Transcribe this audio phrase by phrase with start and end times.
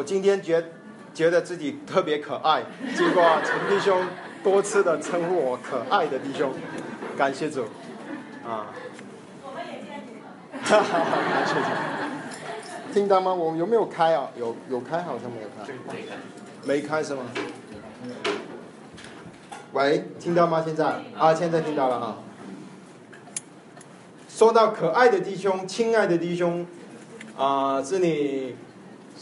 [0.00, 0.64] 我今天觉
[1.12, 2.62] 觉得自己特别可爱，
[2.96, 4.02] 经过陈弟兄
[4.42, 6.54] 多次的称呼我可爱的弟兄，
[7.18, 7.64] 感谢主，
[8.42, 8.72] 啊，
[9.44, 13.34] 我们也见你了，感谢主，听到吗？
[13.34, 14.30] 我们有没有开啊？
[14.38, 15.70] 有有开，好像没有开，
[16.64, 17.24] 没开是吗？
[19.74, 20.62] 喂，听到吗？
[20.64, 20.86] 现在
[21.18, 22.16] 啊，现在听到了啊。
[24.30, 26.66] 说到可爱的弟兄，亲爱的弟兄，
[27.36, 28.56] 啊，这里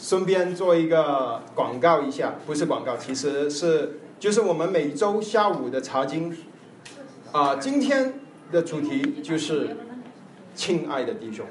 [0.01, 6.35] 顺便做一个广告一下，不是广告，其实是就是我们每周下午的茶经，
[7.33, 8.13] 啊，今天
[8.49, 9.75] 的主题就是
[10.55, 11.45] 亲爱的弟兄，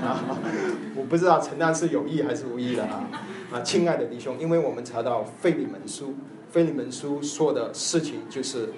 [0.96, 3.06] 我不知道陈丹是有意还是无意的啊，
[3.52, 6.14] 啊，亲爱的弟兄，因为我们查到费利门书，
[6.50, 8.70] 费利门书说的事情就是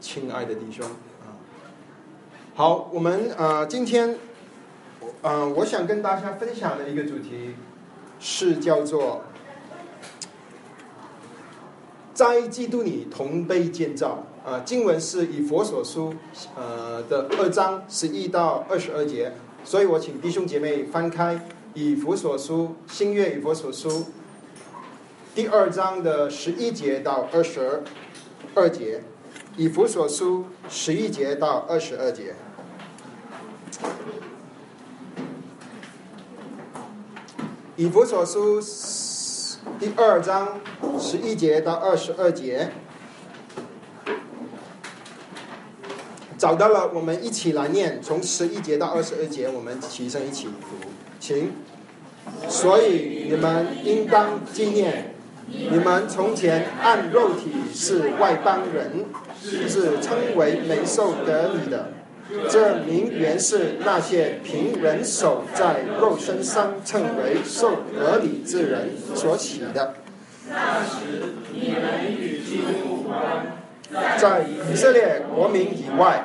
[0.00, 0.86] 亲爱的弟兄。
[0.86, 1.36] 啊
[2.54, 4.16] 好，我们呃今天，
[5.20, 7.54] 呃我想跟大家分享的一个主题
[8.22, 9.22] 是叫做
[12.14, 14.24] 在基督里同被建造。
[14.44, 16.14] 啊，经文是以佛所书
[16.56, 19.32] 呃的二章十一到二十二节，
[19.64, 24.06] 所以我请弟兄姐妹翻开以佛所书新约以佛所书
[25.34, 27.82] 第二章的十一节到二十
[28.54, 29.02] 二节。
[29.56, 32.34] 以佛所书十一节到二十二节，
[37.76, 38.60] 以弗所书
[39.78, 40.60] 第二章
[40.98, 42.70] 十一节到二十二节，
[46.36, 50.86] 找到了，我们一起来念，从十一节到二十二节，我们齐声一起读，
[51.18, 51.52] 请。
[52.46, 55.14] 所以你们应当纪念，
[55.46, 59.06] 你们从前按肉体是外邦人。
[59.44, 61.92] 是称为没受得你的，
[62.48, 69.94] 这名原是那些凭人手在肉身上称为受得礼之人所起的。
[74.18, 76.24] 在以色列国民以外，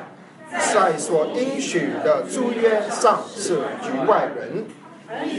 [0.72, 4.64] 在所应许的租约上是局外人，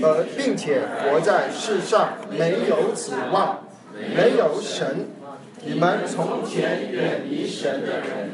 [0.03, 3.68] 而并且活在世上没有指望，
[4.16, 5.08] 没有神。
[5.62, 8.31] 你们从前远离神的人，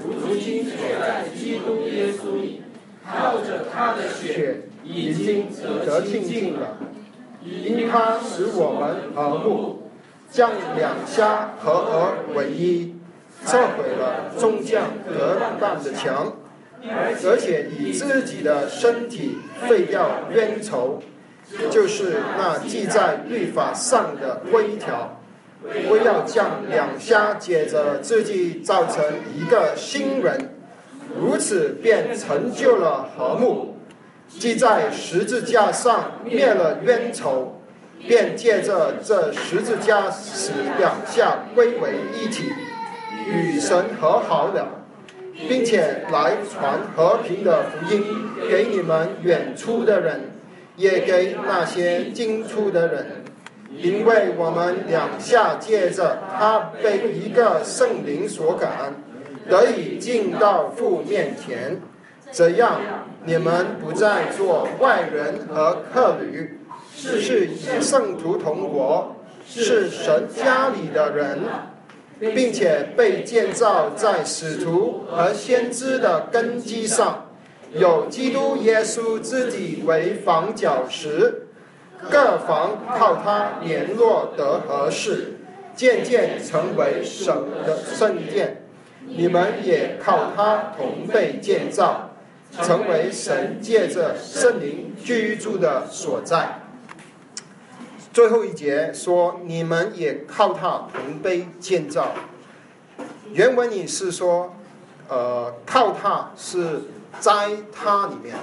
[0.00, 2.62] 如今却在基督耶稣里，
[3.04, 5.48] 靠着他的血已经
[5.84, 6.78] 得清净了。
[7.42, 9.90] 因他使我们和睦，
[10.30, 12.94] 将两家合而为一，
[13.44, 16.32] 撤毁了众将隔断的墙，
[16.84, 21.02] 而且以自己的身体废掉冤仇，
[21.70, 25.17] 就是那记在律法上的规条。
[25.62, 29.04] 不要将两下接着自己造成
[29.34, 30.54] 一个新人，
[31.20, 33.74] 如此便成就了和睦。
[34.28, 37.60] 即在十字架上灭了冤仇，
[38.06, 42.44] 便借着这十字架使两下归为一体，
[43.26, 44.84] 与神和好了，
[45.48, 48.04] 并且来传和平的福音
[48.50, 50.30] 给你们远处的人，
[50.76, 53.24] 也给那些近处的人。
[53.76, 58.94] 因为我们两下借着他被一个圣灵所感，
[59.48, 61.80] 得以进到父面前，
[62.32, 62.80] 这样
[63.24, 66.58] 你们不再做外人和客旅，
[66.94, 71.40] 是以圣徒同国，是神家里的人，
[72.18, 77.26] 并且被建造在使徒和先知的根基上，
[77.74, 81.47] 有基督耶稣自己为房角石。
[82.10, 85.38] 各房靠它联络得合适，
[85.74, 87.34] 渐渐成为神
[87.66, 88.64] 的圣殿。
[89.04, 92.10] 你们也靠它同被建造，
[92.62, 96.60] 成为神借着圣灵居住的所在。
[98.12, 102.12] 最后一节说，你们也靠它同被建造。
[103.32, 104.54] 原文里是说，
[105.08, 106.82] 呃，靠它是
[107.18, 108.36] 在它里面，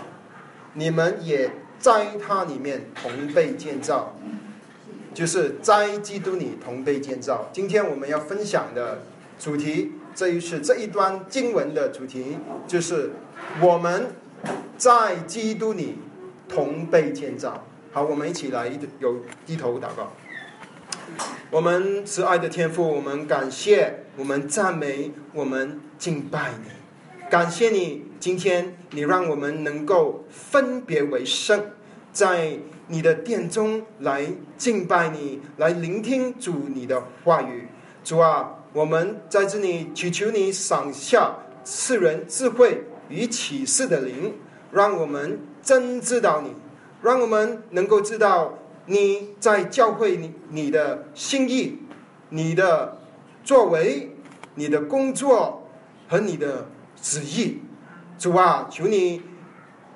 [0.74, 1.50] 你们也。
[1.80, 4.16] 在他里面同被建造，
[5.13, 7.50] 就是在基督里同被建造。
[7.54, 9.04] 今天我们要分享的
[9.39, 12.38] 主题，这一次这一段经文的主题，
[12.68, 13.12] 就是
[13.62, 14.07] 我们
[14.77, 15.98] 在基督里
[16.48, 17.66] 同被建造。
[17.92, 18.68] 好，我们一起来
[19.00, 20.12] 有低头祷告。
[21.51, 28.05] 我们慈爱的天父，我们感谢，我们赞美，我们敬拜你，感谢你。
[28.20, 31.72] 今天你让我们能够分别为圣。
[32.12, 32.58] 在
[32.88, 34.26] 你的殿中来
[34.58, 37.68] 敬拜你，来聆听主你的话语。
[38.06, 41.36] 主啊，我们在这里祈求你赏下
[41.66, 44.34] 世人智慧与启示的灵，
[44.72, 46.54] 让我们真知道你，
[47.02, 48.54] 让我们能够知道
[48.86, 51.80] 你在教会你你的心意、
[52.30, 52.98] 你的
[53.44, 54.16] 作为、
[54.54, 55.68] 你的工作
[56.08, 56.70] 和你的
[57.02, 57.60] 旨意。
[58.18, 59.22] 主啊，求你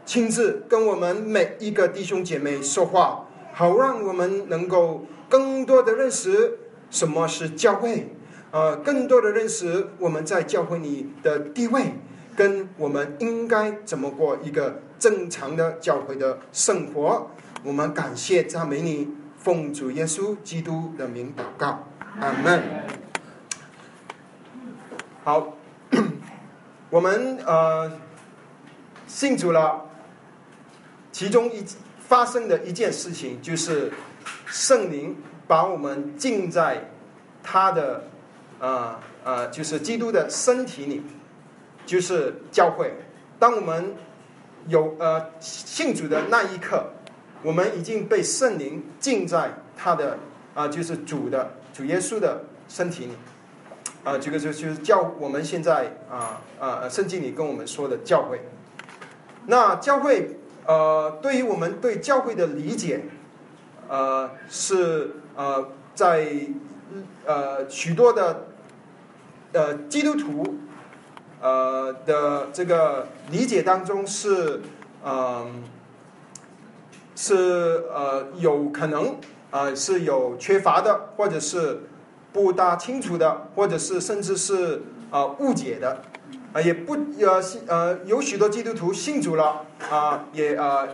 [0.06, 8.14] 亲自跟我们每一个弟兄姐妹说话，好让我们能够更多的认识什么是教会，
[8.52, 11.94] 呃，更多的认识我们在教会里的地位，
[12.36, 17.32] 跟我们应该怎么过一个正常的教会的生活。
[17.64, 19.08] 我们感谢赞美你，
[19.38, 21.88] 奉主耶稣基督的名祷告，
[22.20, 22.64] 阿门。
[25.24, 25.56] 好，
[26.92, 27.90] 我们呃。
[29.10, 29.90] 信主了，
[31.12, 31.66] 其中一
[32.08, 33.92] 发生的一件事情就是
[34.46, 35.18] 圣灵
[35.48, 36.92] 把我们浸在
[37.42, 38.04] 他的
[38.60, 41.02] 呃呃，就是基督的身体里，
[41.88, 42.94] 就是教会。
[43.40, 43.96] 当我们
[44.68, 46.86] 有呃信主的那一刻，
[47.42, 50.20] 我们已经被圣灵浸在他的
[50.54, 53.14] 啊，就是主的主耶稣的身体里。
[54.04, 58.40] 啊，这个就就是教我们现在啊啊圣经里跟我们说的教会。
[59.48, 63.06] 那教会，呃，对于我们对教会的理解，
[63.88, 66.28] 呃，是呃，在
[67.26, 68.48] 呃许多的
[69.54, 70.58] 呃基督徒
[71.42, 74.62] 呃的这个理解当中是，
[75.04, 75.64] 嗯，
[77.16, 79.16] 是呃有可能
[79.50, 81.82] 啊是有缺乏的，或者是
[82.32, 86.04] 不大清楚的，或者是甚至是啊误解的。
[86.52, 90.88] 啊，也不呃信呃，有许多基督徒信主了啊，也呃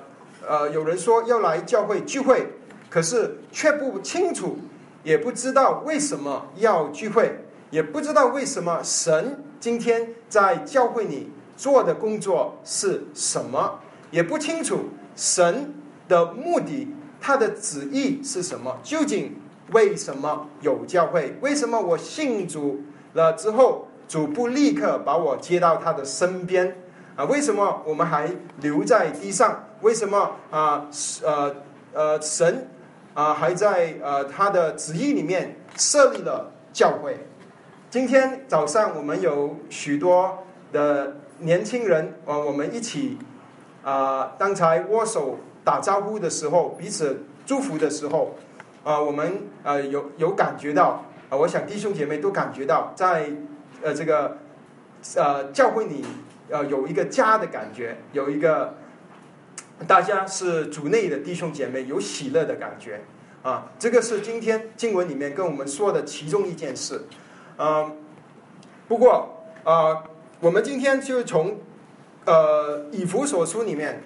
[0.45, 2.47] 呃，有人说要来教会聚会，
[2.89, 4.57] 可是却不清楚，
[5.03, 7.39] 也不知道为什么要聚会，
[7.71, 13.79] 也不知道为什么神今天在教会里做的工作是什么，
[14.11, 15.73] 也不清楚神
[16.09, 16.89] 的目的，
[17.21, 19.33] 他的旨意是什么，究竟
[19.71, 21.37] 为什么有教会？
[21.39, 22.81] 为什么我信主
[23.13, 23.84] 了之后？
[24.07, 26.77] 主不立刻把我接到他的身边
[27.15, 27.25] 啊？
[27.25, 28.29] 为什么我们还
[28.61, 29.63] 留在地上？
[29.81, 30.87] 为什么啊？
[31.23, 31.55] 呃
[31.93, 32.67] 呃，神
[33.13, 37.17] 啊还在呃他的旨意里面设立了教会。
[37.89, 43.17] 今天早上我们有许多的年轻人啊，我们一起
[43.83, 48.35] 啊，刚才握手打招呼的时候，彼此祝福的时候
[48.83, 53.31] 啊，我们呃有有感觉到啊，我想弟兄姐妹都感觉到在。
[53.85, 54.35] 呃，这个
[55.15, 56.03] 呃，教会你
[56.49, 58.73] 呃有一个家的感觉，有一个
[59.87, 63.01] 大家是主内的弟兄姐妹，有喜乐的感觉
[63.43, 63.71] 啊。
[63.77, 67.03] 这个是今天经文里面跟我们说的其中一件事。
[67.59, 67.95] 嗯，
[68.87, 70.03] 不过啊，
[70.39, 71.59] 我们今天就从
[72.25, 74.01] 呃以弗所书里面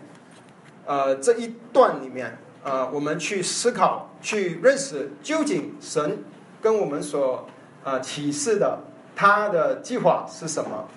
[0.85, 6.21] 呃这一段里面呃，我们去思考、去认识究竟神
[6.61, 7.47] 跟我们所
[7.85, 8.77] 啊启示的。
[9.19, 10.87] 他的计划是什么？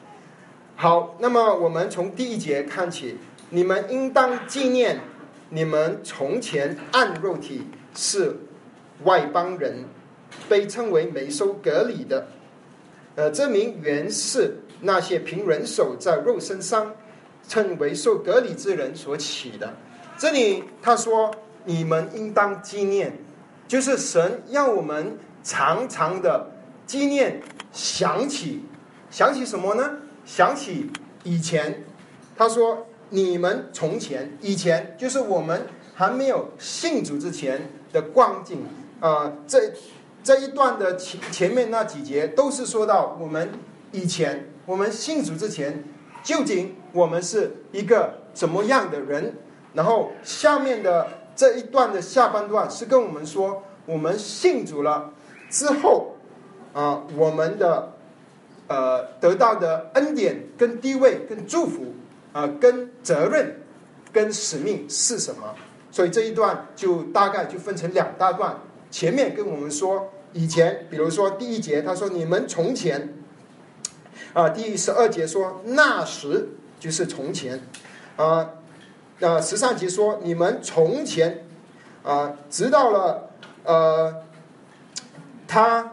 [0.76, 3.18] 好，那么我们从第一节看起，
[3.50, 5.00] 你们应当纪念
[5.48, 7.66] 你们从前按肉体
[7.96, 8.36] 是
[9.02, 9.86] 外邦人，
[10.48, 12.28] 被称为没受隔离的。
[13.16, 16.94] 呃，这名原是那些凭人手在肉身上
[17.48, 19.74] 称为受隔离之人所起的。
[20.16, 23.18] 这里他说，你们应当纪念，
[23.66, 26.51] 就是神让我们常常的
[26.86, 27.42] 纪念。
[27.74, 28.66] 想起，
[29.10, 29.92] 想起什么呢？
[30.26, 30.90] 想起
[31.22, 31.84] 以前，
[32.36, 38.66] 他说：“你们从前以前，就是我们还没有信主之前的光景
[39.00, 39.72] 啊。”这
[40.22, 43.48] 这一段的前前面那几节都是说到我们
[43.90, 45.82] 以前，我们信主之前，
[46.22, 49.34] 究竟我们是一个怎么样的人？
[49.72, 55.14] 然后下面的这一段的下半段是跟我们说，我们信主了
[55.48, 56.11] 之后。
[56.72, 57.92] 啊，我们的
[58.66, 61.94] 呃得到的恩典、跟地位、跟祝福
[62.32, 63.60] 啊，跟责任、
[64.10, 65.54] 跟使命是什么？
[65.90, 68.56] 所以这一段就大概就分成两大段。
[68.90, 73.12] 前面跟我们说以前，比如说第一节，他说你们从前
[74.32, 76.48] 啊，第十二节说那时
[76.80, 77.60] 就是从前
[78.16, 78.48] 啊，
[79.18, 81.44] 那十三节说你们从前
[82.02, 83.30] 啊，直到了
[83.64, 84.22] 呃
[85.46, 85.91] 他。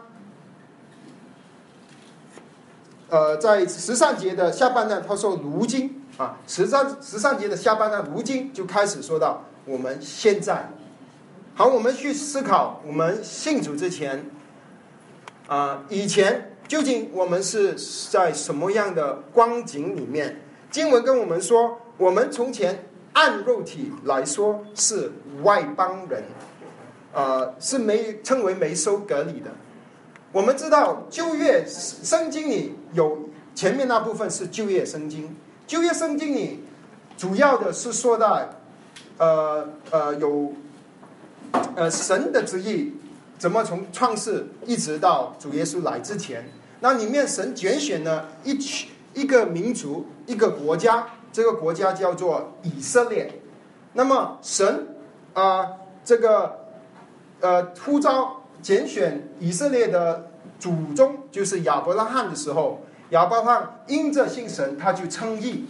[3.10, 10.70] 呃，在十三节的下半段，他说“如今”啊，十三十三节的下半段“如今”就开始说到我们现在。
[11.54, 14.24] 好，我们去思考，我们信主之前，
[15.48, 17.74] 啊，以前究竟我们是
[18.10, 20.40] 在什么样的光景里面？
[20.70, 25.10] 经文跟我们说，我们从前按肉体来说是
[25.42, 26.22] 外邦人，
[27.12, 29.50] 呃是没称为没收隔离的。
[30.32, 33.18] 我们知道旧约圣经里有
[33.52, 36.62] 前面那部分是旧约圣经，旧约圣经里
[37.16, 38.40] 主要的是说到，
[39.18, 40.52] 呃呃有，
[41.74, 42.94] 呃神的旨意
[43.38, 53.40] 怎么从创世一直到主耶稣来之前，那里面神拣选了一群一个民族一个国家，这个国家叫做以色列。
[53.94, 54.94] 那么神
[55.34, 55.66] 啊
[56.04, 56.56] 这个
[57.40, 58.39] 呃呼召。
[58.62, 65.66] 拣选以色列的祖宗就是亚伯拉罕的时候，亚伯拉罕因着信神，他就称义。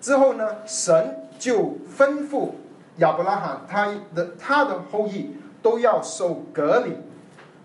[0.00, 2.50] 之后呢，神就吩咐
[2.96, 6.94] 亚伯拉罕，他的他的后裔都要受隔离，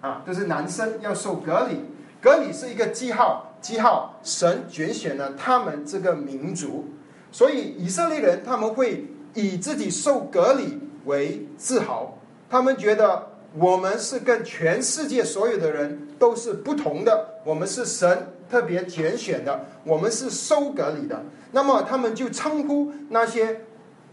[0.02, 1.80] 啊，就是男生要受隔离。
[2.22, 6.90] 隔离是一个记号，记号神拣选了他们这个民族，
[7.32, 12.18] 所以以色列人他们会以自己受隔离为自豪，
[12.50, 13.35] 他们觉得。
[13.58, 21.24] 我们是跟全世界所有的人都是不同的，我们是神特别拣选的，我们是受隔离的。
[21.52, 23.62] 那么他们就称呼那些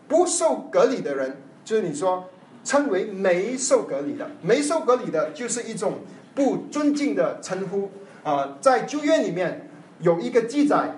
[0.07, 2.25] 不受隔离的人，就是你说
[2.63, 5.95] 称为没受隔离的，没受隔离的，就是一种
[6.37, 7.91] 不尊敬的称呼
[8.23, 8.59] 啊。
[8.61, 9.69] 在旧约里面
[9.99, 10.95] 有一个记载，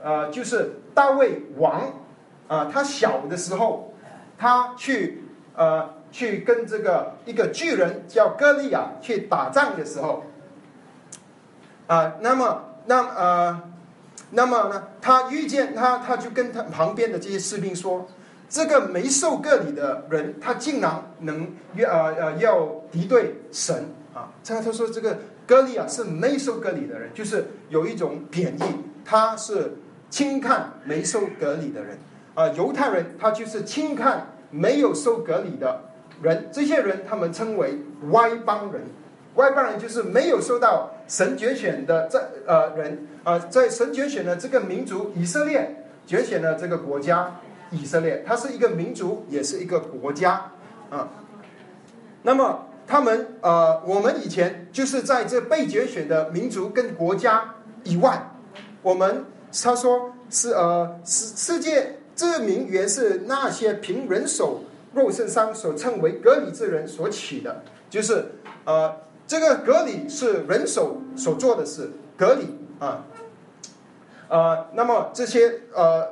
[0.00, 1.92] 呃，就是大卫王
[2.46, 3.92] 啊，他小的时候，
[4.38, 5.24] 他去
[5.56, 5.98] 呃。
[6.12, 10.24] 去跟这个一个巨人叫歌利亚去打仗的时候，
[11.86, 13.62] 啊，那么那呃，
[14.30, 18.08] 那么呢，他遇见他，他就跟他旁边的这些士兵说
[18.48, 28.62] ：“这个没受割礼的人，他竟然能呃呃要敌对神啊！”他他说这个歌利亚是没受割礼的人，就是有一种贬义，
[29.04, 29.76] 他是
[30.10, 31.98] 轻看没受割礼的人
[32.34, 32.48] 啊。
[32.48, 35.89] 犹太人他就是轻看没有受割礼的。
[36.22, 37.78] 人，这些人他们称为
[38.10, 38.82] 外邦人，
[39.36, 50.50] 外邦人就是没有受到神拣选的这呃人啊，在神拣选的这个民族以色列，拣选了这个国家以色列，它是一个民族，也是一个国家
[50.90, 51.08] 啊。
[52.22, 58.30] 那么他们呃，我们以前就是在这被拣选的民族跟国家以外，
[58.82, 59.24] 我们
[59.62, 64.64] 他说是呃世世界这名原是那些凭人手。
[64.92, 68.24] 肉身上所称为隔离之人所起的，就是
[68.64, 73.04] 呃，这个隔离是人手所做的事，隔离啊，
[74.28, 76.08] 呃，那么这些呃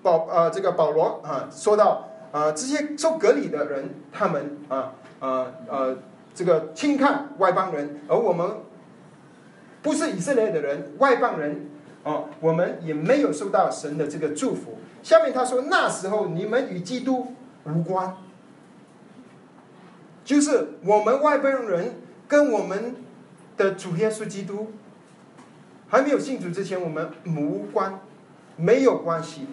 [0.00, 5.96] 保呃这个保罗啊说到啊，这些受隔离的人，他们啊呃呃
[6.32, 8.48] 这个轻看外邦人，而我们
[9.82, 11.68] 不是以色列的人，外邦人
[12.04, 14.78] 啊，我们也没有受到神的这个祝福。
[15.02, 17.34] 下面他说，那时候你们与基督。
[17.74, 18.16] 无关，
[20.24, 21.96] 就是我们外邦人
[22.28, 22.96] 跟我们
[23.56, 24.72] 的主耶稣基督
[25.88, 28.00] 还没有信主之前，我们无关，
[28.56, 29.46] 没有关系。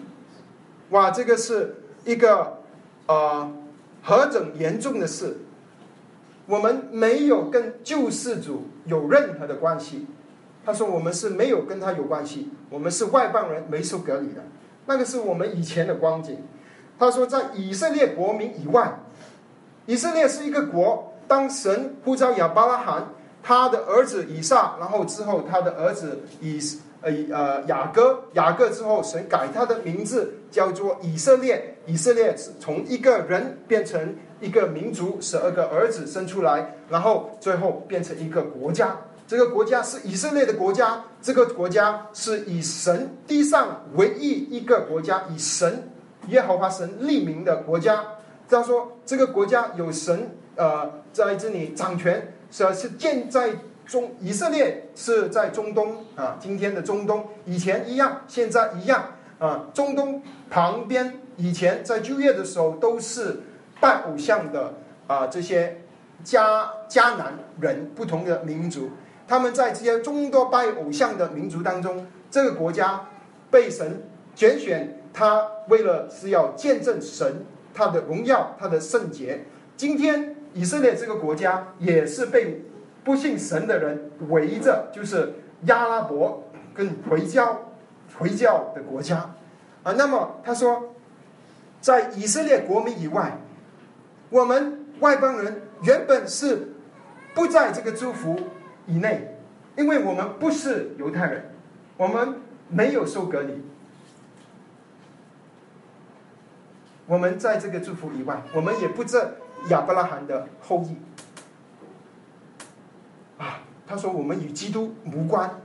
[0.90, 2.58] 哇，这个是一个
[3.06, 3.52] 呃
[4.02, 5.38] 何等严重的事！
[6.46, 10.06] 我们没有跟救世主有任何的关系。
[10.64, 14.42] 他说我们是没有跟他有关系，我们是外邦人，没受隔离的。
[14.86, 16.38] 那个是我们以前的光景。
[16.98, 18.98] 他说，在以色列国民以外，
[19.86, 21.14] 以色列是一个国。
[21.28, 23.06] 当神呼召亚伯拉罕，
[23.42, 26.58] 他的儿子以撒，然后之后他的儿子以
[27.02, 31.76] 呃呃雅各，雅各之后，神改他的名字叫做以色列。
[31.84, 38.96] 以色列从一个人变成一个民族，十二个儿子生出来，然后最后变成一个国家。
[39.26, 45.90] 这个国家是以色列的国家，这个国家是以神地上唯一一个国家，以神。
[46.28, 48.04] 耶和华神立名的国家，
[48.48, 53.50] 他说这个国家有神呃在这里掌权，是是建在
[53.86, 59.66] 中以色列是在中东啊，今天的中东以前一样，现在一样啊。
[59.72, 63.40] 中东旁边以前在就业的时候都是
[63.80, 64.74] 拜偶像的
[65.06, 65.80] 啊，这些
[66.24, 68.90] 迦迦南人不同的民族，
[69.26, 73.06] 他们在这些众多拜偶像的民族当中，这个国家
[73.50, 74.02] 被神
[74.34, 74.94] 拣选。
[75.18, 77.44] 他为了是要见证神
[77.74, 79.40] 他的荣耀，他的圣洁。
[79.76, 82.62] 今天以色列这个国家也是被
[83.02, 85.34] 不信神的人围着，就是
[85.66, 87.72] 阿拉伯跟回教
[88.16, 89.34] 回教的国家
[89.82, 89.90] 啊。
[89.98, 90.94] 那么他说，
[91.80, 93.38] 在以色列国民以外，
[94.30, 96.74] 我们外邦人原本是
[97.34, 98.38] 不在这个祝福
[98.86, 99.36] 以内，
[99.76, 101.50] 因为我们不是犹太人，
[101.96, 102.34] 我们
[102.68, 103.60] 没有受隔离。
[107.08, 109.18] 我们在这个祝福以外，我们也不知
[109.70, 110.96] 亚伯拉罕的后裔
[113.38, 115.58] 啊，他说我们与基督无关。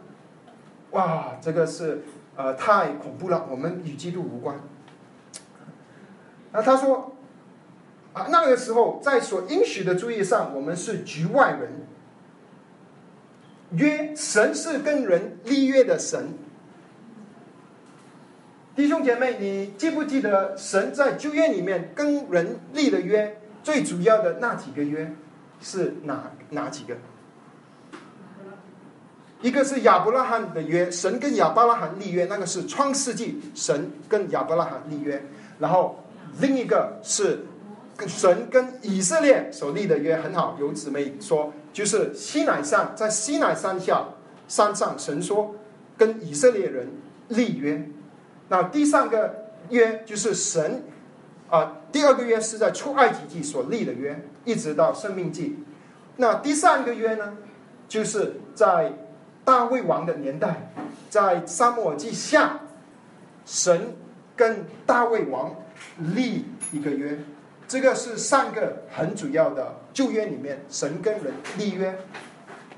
[0.92, 2.02] 哇，这个是
[2.38, 4.58] 呃太恐怖了，我们与基督无关。
[6.54, 7.14] 那他说
[8.14, 11.72] 啊，那个时候在所应许的注意上，我们是局外人。
[13.72, 16.30] 约神是跟人立约的神。
[18.76, 23.40] 弟兄姐妹，你记不记得神在旧约里面跟人立的约？
[23.62, 25.14] 最主要的那几个约
[25.62, 26.96] 是哪哪几个？
[29.42, 35.24] 一个是亚伯拉罕的约，神跟亚伯拉罕立约，那个是创世纪，神跟亚伯拉罕立约。
[35.60, 36.04] 然后
[36.42, 37.46] 另一个是
[38.08, 40.58] 神跟以色列所立的约，很好。
[40.60, 44.04] 有姊妹说，就是西乃山，在西乃山下
[44.48, 45.56] 山上，神说
[45.96, 46.88] 跟以色列人
[47.28, 47.88] 立约。
[48.54, 50.84] 那第三个约就是神。
[51.50, 55.64] 啊，第二个约是在出埃及记所立的约，一直到生命记。
[56.18, 57.38] 那第三个约呢，
[57.88, 58.92] 就是在
[59.46, 60.72] 大卫王的年代，
[61.12, 62.60] 在沙漠耳记下，
[63.46, 63.96] 神
[64.36, 65.56] 跟大卫王
[65.98, 67.20] 立一个约。
[67.68, 71.96] 这个是三个很主要的旧约里面，神跟人立约。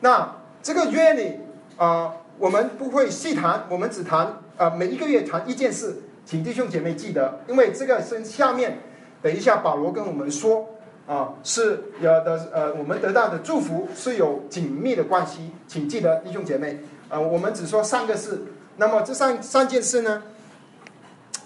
[0.01, 1.39] 那这个约里
[1.77, 6.01] 啊，我们不会细谈，我们只谈啊，每一个月谈一件事。
[6.27, 8.79] 请弟兄姐妹记得，因为这个是下面，
[9.21, 10.67] 等一下保罗跟我们说
[11.05, 18.41] 啊，是有的呃，我们得到的祝福是有紧密的关系，请记得弟兄姐妹啊，我们只说三个事，
[18.77, 20.23] 那么这三三件事呢，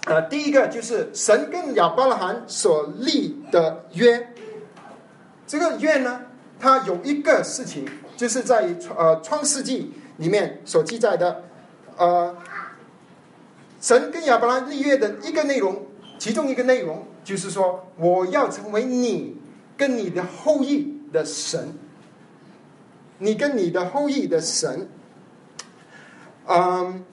[0.06, 4.28] 呃，第一个就是神跟亚伯拉罕所立的约，
[5.46, 6.22] 这个约呢，
[6.58, 7.86] 它有一个事情，
[8.16, 11.42] 就是在呃创世纪里面所记载的，
[11.98, 12.34] 呃。
[13.80, 15.86] 神跟亚伯拉罕立约的一个内容，
[16.18, 19.36] 其中一个内容就是说，我要成为你
[19.76, 21.72] 跟你的后裔的神，
[23.18, 24.86] 你跟你的后裔的神。
[26.46, 27.04] 嗯，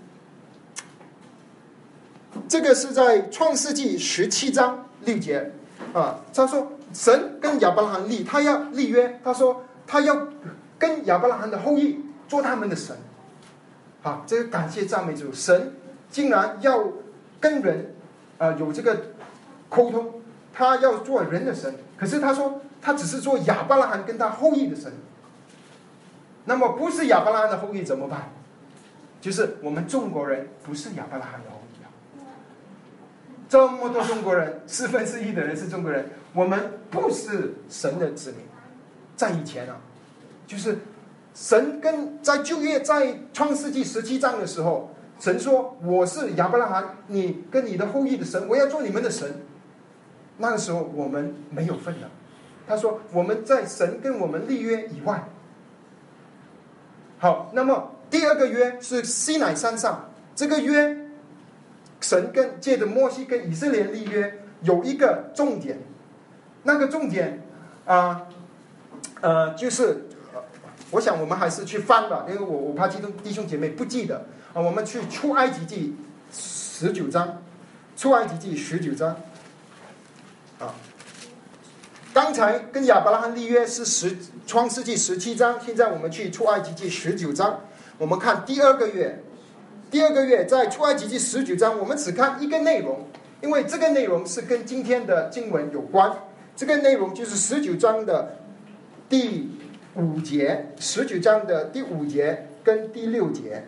[2.49, 5.51] 这个是在创世纪十七章六节
[5.93, 10.27] 啊，他说神跟亚伯拉罕立，他要立约，他说他要
[10.77, 12.97] 跟亚伯拉罕的后裔做他们的神。
[14.01, 15.73] 好，这个感谢赞美主神。
[16.09, 16.85] 竟然要
[17.39, 17.93] 跟人
[18.37, 18.97] 啊有这个
[19.69, 20.21] 沟通，
[20.53, 24.91] 他要做人的神，可是他说他只是做亚伯拉罕跟他后裔的神。
[26.45, 28.29] 那么不是亚伯拉罕的后裔怎么办？
[29.19, 31.91] 就是我们中国人不是亚伯拉罕的后裔啊！
[33.49, 38.39] 这么多中国人，四分之一的人是中国人，我们不是神的子民。
[39.15, 39.75] 在以前啊，
[40.47, 40.79] 就是
[41.35, 44.91] 神跟在旧约在创世纪十七章的时候。
[45.19, 49.41] 神说：“我是亚伯拉罕，你跟你的后裔的神，我要做你们的神。”
[50.37, 52.09] 那个时候我们没有份了。
[52.67, 55.27] 他说：“我们在神跟我们立约以外。”
[57.17, 60.95] 好，那么第二个约是西乃山上这个约，
[61.99, 65.79] 神跟借着摩西跟以色列立约有一个重点，
[66.61, 67.41] 那个重点
[67.85, 68.27] 啊，
[69.21, 70.05] 呃，就是
[70.91, 74.27] 我想我们还是去翻吧，因为我我怕弟兄弟兄姐妹不记得。
[74.53, 75.95] 啊，我们去出埃及记
[76.31, 77.41] 十九章，
[77.95, 79.09] 出埃及记十九章。
[80.59, 80.73] 啊，
[82.13, 87.59] 刚才跟亚伯拉罕立约是十创世纪十七章，现在我们去出埃及记十九章，
[87.99, 89.21] 我们看第二个月，
[89.91, 93.07] 第二个月在出埃及记十九章，我们只看一个内容，
[93.41, 96.11] 因为这个内容是跟今天的经文有关。
[96.55, 98.39] 这个内容就是十九章的
[99.07, 99.51] 第
[99.93, 103.67] 五节，十九章的第五节跟第六节。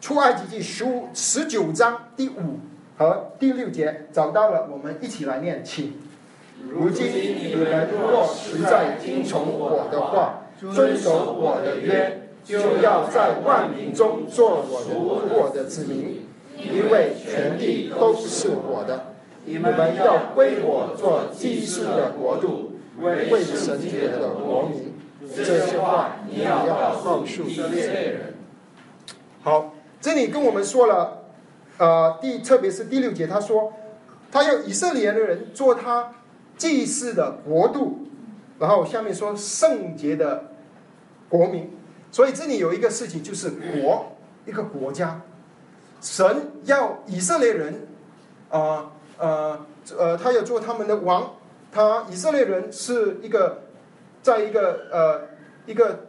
[0.00, 2.60] 出埃及记十五十九章第五
[2.96, 5.94] 和第六节找到了，我们一起来念，请。
[6.68, 14.90] 如今你们若实在听从我的话，遵守我的约，就要在万民中做我属
[15.36, 19.14] 我的子民，因为全地都是我的。
[19.44, 24.94] 你们要归我做祭祀的国度，为神觉的国民。
[25.34, 28.34] 这些话你要告诉以色列人。
[29.42, 29.74] 好。
[30.00, 31.24] 这里跟我们说了，
[31.76, 33.72] 呃，第特别是第六节，他说
[34.30, 36.12] 他要以色列的人做他
[36.56, 38.06] 祭祀的国度，
[38.60, 40.52] 然后下面说圣洁的
[41.28, 41.76] 国民。
[42.12, 44.12] 所以这里有一个事情，就是国
[44.46, 45.20] 一个国家，
[46.00, 47.88] 神要以色列人，
[48.50, 49.66] 啊呃
[49.98, 51.34] 呃，他要做他们的王。
[51.72, 53.62] 他以色列人是一个
[54.22, 55.20] 在一个呃
[55.66, 56.06] 一个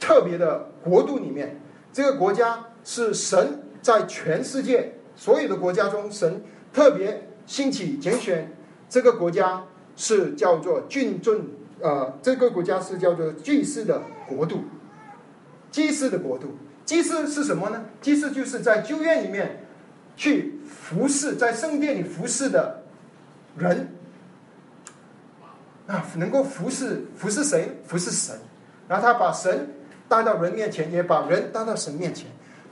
[0.00, 1.60] 特别的国度里面，
[1.92, 2.64] 这个国家。
[2.88, 8.50] 是神在全世界所有的国家中，神特别兴起拣选
[8.88, 9.62] 这个国家，
[9.94, 11.46] 是叫做俊尊，
[11.80, 14.64] 呃，这个国家是叫做巨世的国度。
[15.70, 16.56] 祭司的国度。
[16.86, 17.84] 祭司是什么呢？
[18.00, 19.66] 祭司就是在旧约里面
[20.16, 22.84] 去服侍，在圣殿里服侍的
[23.58, 23.86] 人
[25.86, 27.78] 啊，能够服侍服侍谁？
[27.86, 28.34] 服侍神。
[28.88, 29.74] 然后他把神
[30.08, 32.26] 带到人面前，也把人带到神面前。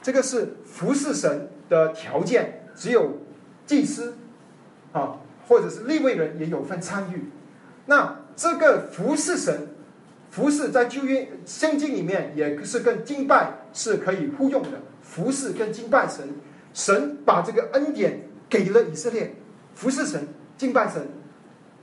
[0.06, 3.18] 这个是服侍神的条件，只有
[3.66, 4.16] 祭司
[4.92, 7.24] 啊，或者是立位人也有份参与。
[7.86, 9.66] 那这个服侍神。
[10.30, 16.24] 服侍在旧约圣经里面也是跟敬拜是可以互用的，服侍跟敬拜神，
[16.72, 19.34] 神把这个恩典给了以色列，
[19.74, 21.04] 服侍神、敬拜神，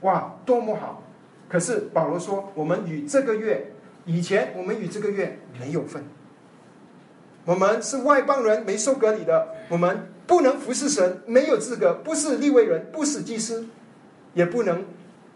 [0.02, 1.04] 哇，多么好！
[1.50, 3.74] 可是保罗说，我们与这个月
[4.06, 6.02] 以前，我们与这个月没有份，
[7.46, 13.68] 我们是外邦人，没受隔离的，我们不能服侍神，没有资格，不是立位人，不是祭司，
[14.34, 14.84] 也不能。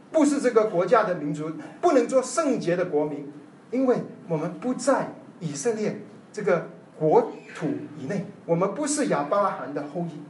[0.09, 3.29] 不是这个国家的民族，不能做圣洁的国民，
[3.71, 3.97] 因为
[4.29, 7.67] 我们不在以色列这个国土
[7.99, 10.21] 以内，我们不是亚伯拉罕的后裔。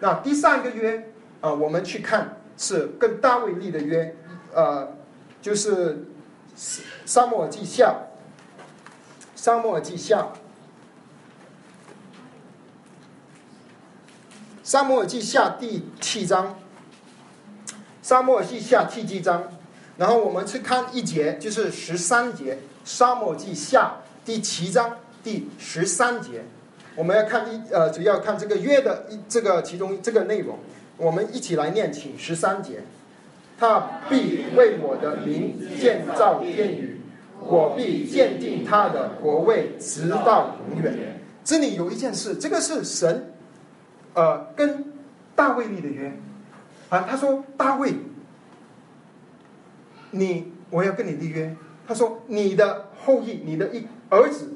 [0.00, 4.16] 那第三个约啊，我们去看是跟大卫立的约，
[4.54, 4.96] 呃，
[5.42, 6.06] 就是
[7.04, 7.94] 沙漠记下，
[9.36, 10.28] 沙漠记下，
[14.72, 16.58] 沙漠记下第七章。
[18.00, 19.52] 沙漠记下第七章，
[19.98, 22.56] 然后我们去看一节，就是十三节。
[22.82, 26.44] 沙漠记下第七章第十三节，
[26.96, 30.58] 我们要看一呃，主要看这个月的一这个其中这个内容。
[30.96, 32.80] 我们一起来念，请十三节。
[33.58, 37.02] 他必为我的名建造殿宇，
[37.40, 41.20] 我必鉴定他的国位，直到永远。
[41.44, 43.31] 这里有一件事，这个是神，
[44.14, 44.84] 呃，跟
[45.34, 46.12] 大卫立的约。
[46.88, 47.94] 啊，他说：“大卫，
[50.10, 51.56] 你我要跟你立约。”
[51.88, 54.52] 他说：“你的后裔，你的一儿子，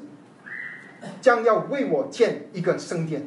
[1.19, 3.25] 将要为我建一个圣殿。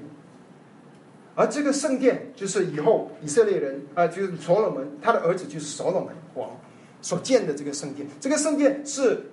[1.35, 6.51] 而这个圣殿就是以后以色列人啊，就是所罗门他的儿子就是所罗门王
[7.03, 8.07] 所建的这个圣殿。
[8.21, 9.25] 这个圣殿是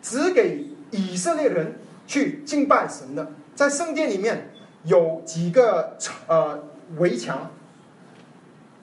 [0.00, 1.74] 只给以色列人
[2.06, 3.32] 去敬拜神的。
[3.54, 4.50] 在圣殿里面
[4.88, 5.96] 有几个
[6.26, 6.64] 呃
[6.96, 7.50] 围墙。”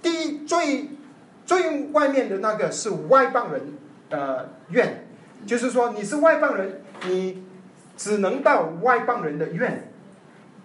[0.02, 0.90] 第一最
[1.46, 3.62] 最外面的那个是外邦人
[4.10, 5.06] 呃院，
[5.46, 7.44] 就是说你是外邦人，你
[7.98, 9.92] 只能到外邦人的院，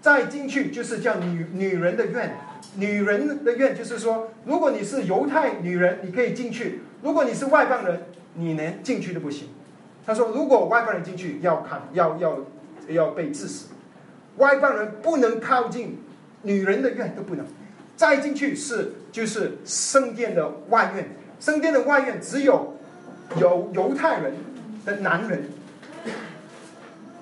[0.00, 2.36] 再进去就是叫女女人的院，
[2.76, 8.02] 女人的院就是说，如果你是犹太女人，你可以进去；如果你是外邦人，
[8.34, 9.48] 你连进去都不行。
[10.04, 12.38] 他说，如果外邦人进去，要砍，要要
[12.88, 13.68] 要被致死，
[14.40, 16.02] 外邦人不能靠近
[16.42, 17.46] 女人的院都不能。
[17.96, 22.76] 再进去是就是圣殿的外院，圣殿的外院只有
[23.38, 24.34] 有犹太人
[24.84, 25.44] 的男人。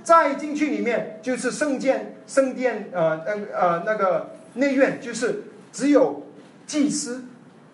[0.04, 6.26] 再进去里面就是圣殿，圣殿呃呃呃那个内院就是只有
[6.66, 7.24] 祭司，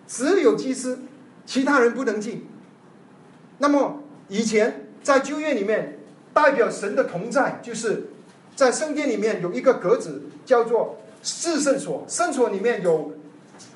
[0.07, 0.99] 只有祭司，
[1.45, 2.45] 其他人不能进。
[3.59, 5.99] 那么以前在旧约里面，
[6.33, 8.07] 代表神的同在，就是
[8.55, 10.97] 在圣殿里面有一个格子叫做。
[11.27, 13.11] 四圣所，圣所里面有，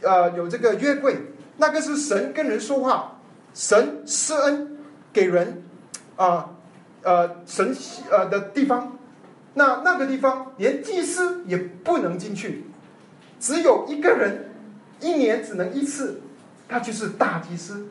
[0.04, 1.16] 呃，有这个约柜，
[1.58, 3.20] 那个是神跟人说话，
[3.56, 4.78] 神施恩
[5.12, 5.64] 给人，
[6.16, 6.52] 啊，
[7.02, 7.76] 呃，神
[8.12, 9.00] 呃的地方，
[9.56, 12.66] 那那个地方连祭司也不能进去，
[13.40, 14.52] 只有一个人，
[15.00, 16.22] 一年只能一次，
[16.68, 17.88] 他就是大祭司，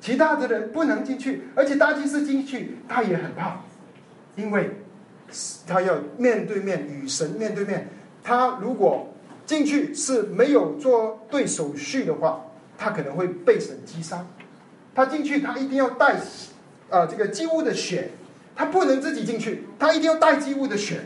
[0.00, 3.60] 其他的人不能进去，而且大祭司进去他也很怕，
[4.34, 4.80] 因为
[5.66, 7.88] 他要面对面与神面对面。
[8.22, 9.08] 他如果
[9.44, 12.44] 进去是没有做对手续的话，
[12.76, 14.26] 他可能会被神击杀。
[14.94, 16.16] 他进去，他一定要带，
[16.90, 18.10] 啊，这个祭物的血，
[18.54, 21.00] 他不能自己进去，他一定要带祭物的血，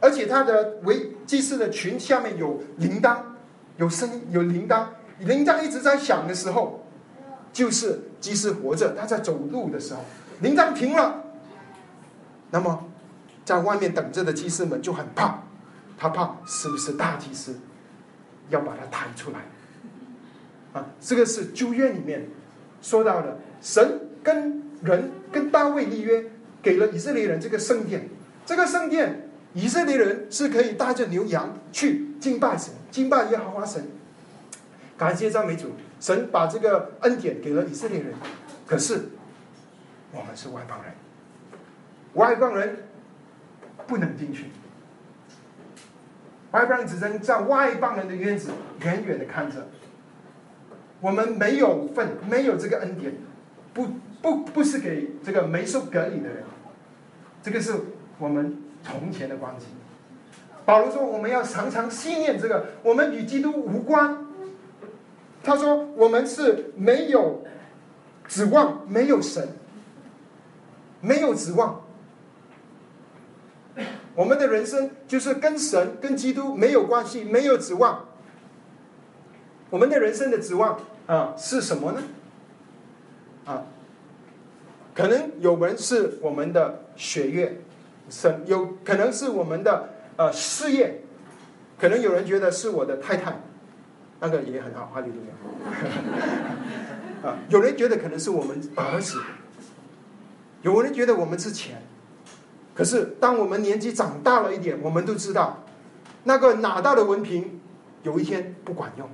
[0.00, 3.18] 而且他的为祭祀的群下面有铃铛，
[3.76, 4.86] 有声有铃铛，
[5.20, 6.84] 铃铛一直在响的时候，
[7.52, 10.00] 就是祭司活着，他在走路的时候，
[10.40, 11.22] 铃铛停了，
[12.50, 12.84] 那么
[13.44, 15.40] 在外面等着的祭司们就很怕。
[15.96, 17.58] 他怕是不是大祭司
[18.50, 19.38] 要把他抬出来？
[20.72, 22.28] 啊，这个是旧约里面
[22.82, 26.24] 说到的，神跟人跟大卫立约，
[26.60, 28.08] 给了以色列人这个圣殿。
[28.44, 33.86] 这个圣殿，以色列人是可以带着牛羊去敬拜神，敬拜耶和华神。
[34.98, 38.12] 感谢赞美主，神把这个恩典给了以色列人。
[38.66, 39.10] 可是
[40.10, 40.92] 我们是外邦人，
[42.14, 42.84] 外邦人
[43.86, 44.46] 不能进去。
[46.52, 48.50] 外邦人只能在外邦人的院子
[48.82, 49.66] 远远的看着，
[51.00, 53.12] 我们没有份，没有这个恩典，
[53.72, 53.88] 不
[54.22, 56.44] 不不是给这个没受隔离的人，
[57.42, 57.72] 这个是
[58.18, 59.66] 我们从前的关系。
[60.64, 64.24] 保罗说：“我们要常常信念这个，我们与基督无关。”
[65.44, 67.44] 他说：“我们是没有
[68.26, 69.46] 指望，没有神，
[71.02, 71.83] 没有指望。
[74.14, 78.06] 我们的人生就是跟神、跟基督没有关系，没有指望。
[79.70, 82.02] 我们的人生的指望啊是什么呢？
[83.46, 83.66] 啊，
[84.94, 87.60] 可能有人是我们的学业，
[88.08, 91.00] 神有可能是我们的。”呃，事业，
[91.76, 93.36] 可能有人觉得是我的太太，
[94.20, 95.16] 那个也很好，哈利路
[97.24, 97.26] 亚。
[97.28, 99.20] 啊，有人觉得可能是我们儿子，
[100.62, 101.82] 有人觉得我们是钱，
[102.74, 105.62] 可是当我们年纪长大了一点，我们都知道，
[106.24, 107.60] 那个拿到的文凭
[108.02, 109.08] 有一天不管用，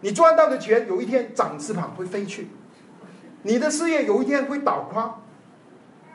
[0.00, 2.48] 你赚到的钱有一天长翅膀会飞去，
[3.42, 5.20] 你的事业有一天会倒垮，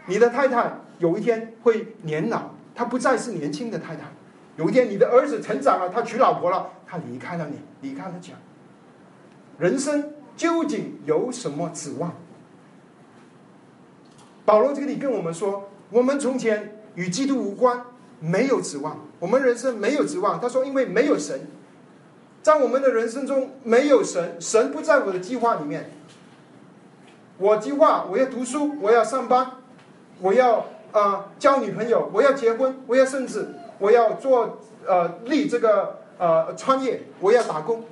[0.07, 4.03] 你的太太有一天会年老，她不再是年轻的太太。
[4.55, 8.33] 有一天，你的儿子成长了，他娶老婆了，他离开了你，离开了家。
[9.59, 12.11] 人生究竟有什么指望？
[14.45, 17.81] 保罗这里跟我们说，我们从前与基督无关，
[18.19, 20.41] 没有指望，我们人生没有指望。
[20.41, 21.47] 他说，因为没有神，
[22.41, 25.91] 在我们的人生中没有神，神不在我的计划里面。
[27.37, 29.51] 我计划我要读书，我要上班，
[30.19, 33.47] 我要啊交女朋友，我要结婚，我要甚至。
[33.79, 34.57] 我要做
[34.87, 37.85] 呃立这个呃创业，我要打工，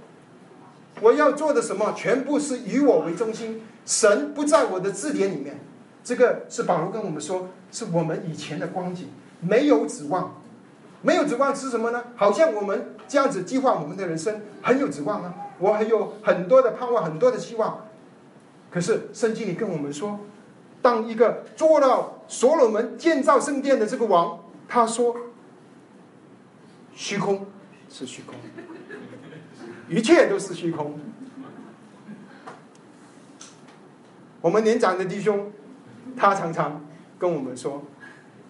[1.00, 5.60] 我要做的什么全部是以我为中心，神不在我的字典里面。
[6.04, 9.10] 这个是保罗跟我们说，是我们以前的光景，
[9.42, 10.34] 没有指望，
[11.02, 12.02] 没有指望是什么呢？
[12.16, 17.88] 好像我们这样子计划我们的人生很有指望啊，我还有很多的盼望，很多的希望。
[18.72, 20.22] 可是圣经里跟我们说，
[20.82, 25.18] 当一个做到所罗门建造圣殿的这个王，他说。
[26.98, 27.46] 虚空
[27.90, 28.36] 是虚空，
[29.90, 30.98] 一切都是虚空。
[34.40, 35.52] 我们年长的弟兄，
[36.16, 36.82] 他常常
[37.26, 37.82] 跟我们说：“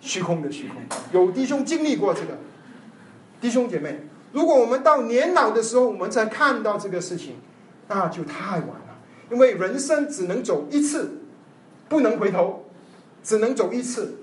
[0.02, 0.76] 虚空的虚空。”
[1.14, 2.38] 有弟兄经历过这个，
[3.40, 4.02] 弟兄姐妹，
[4.34, 7.36] 如果我们到年老的时候，我们才看到这个事情，
[7.88, 9.00] 那就太晚了。
[9.32, 11.20] 因为人生只能走一次，
[11.88, 12.66] 不能回头，
[13.24, 14.18] 只能走一次。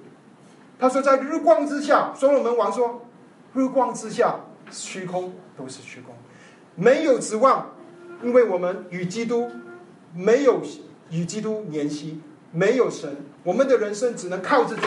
[0.78, 3.06] 他说：“在日光之下，所罗门王说。”
[3.54, 4.36] 日光之下，
[4.70, 6.14] 虚空都是虚空，
[6.74, 7.70] 没有指望，
[8.22, 9.50] 因为我们与基督
[10.14, 10.60] 没有
[11.10, 12.20] 与基督联系，
[12.52, 14.82] 没有神，我们的人生只能靠自己。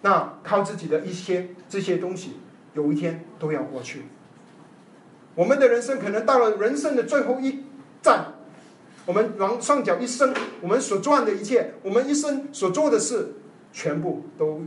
[0.00, 2.38] 那靠自己的一些这些东西，
[2.74, 4.04] 有一天都要过去。
[5.34, 7.64] 我们的人生可能到了人生的最后一
[8.00, 8.34] 站，
[9.04, 13.34] 我们往上脚一伸，我们所赚的一切，我们一生所做的事，
[13.72, 14.62] 全部都。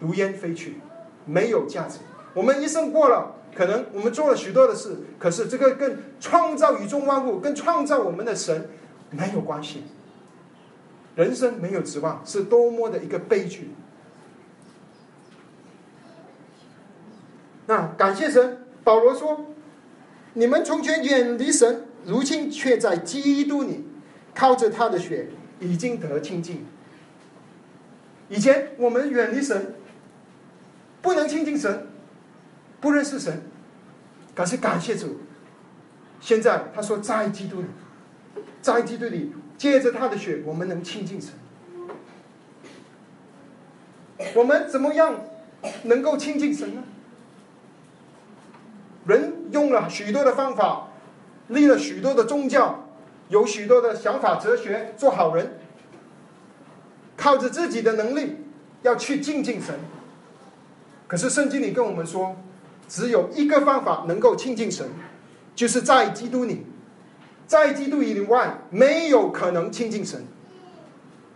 [0.00, 0.76] 如烟飞去，
[1.24, 1.98] 没有价值。
[2.32, 8.68] 我们一生过了，可能我们做了许多的事，可是这个跟创造宇宙万物、跟创造我们的神
[9.10, 9.84] 没有关系。
[11.16, 13.70] 人生没有指望，是多么的一个悲剧。
[17.66, 19.46] 那感谢神，保罗说
[20.34, 23.84] ：“你们从前远离神，如今却在基督里，
[24.34, 25.28] 靠着他的血，
[25.60, 26.64] 已经得清净。
[28.28, 29.74] 以前我们远离神。”
[31.00, 31.86] 不能亲近神，
[32.80, 33.42] 不认识神，
[34.34, 35.20] 可是感谢主。
[36.20, 37.66] 现在他说在基督里，
[38.60, 41.30] 在基督里，借着他的血，我们能亲近神。
[44.34, 45.20] 我们怎么样
[45.84, 46.82] 能够亲近神呢？
[49.06, 50.88] 人用了许多的方法，
[51.48, 52.84] 立了许多的宗教，
[53.28, 55.58] 有许多的想法、哲学，做好人，
[57.16, 58.36] 靠着自己的能力
[58.82, 59.74] 要去亲近神。
[61.06, 62.36] 可是圣经里跟我们说，
[62.88, 64.88] 只有一个方法能够亲近神，
[65.54, 66.64] 就是在基督里，
[67.46, 70.24] 在基督以外没有可能亲近神，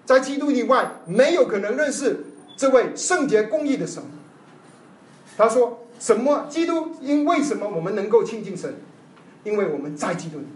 [0.07, 2.25] 在基督以外没有可能认识
[2.57, 4.03] 这位圣洁公义的神。
[5.37, 6.47] 他说：“什么？
[6.49, 8.75] 基督因为什么我们能够亲近神？
[9.45, 10.47] 因为我们在基督里。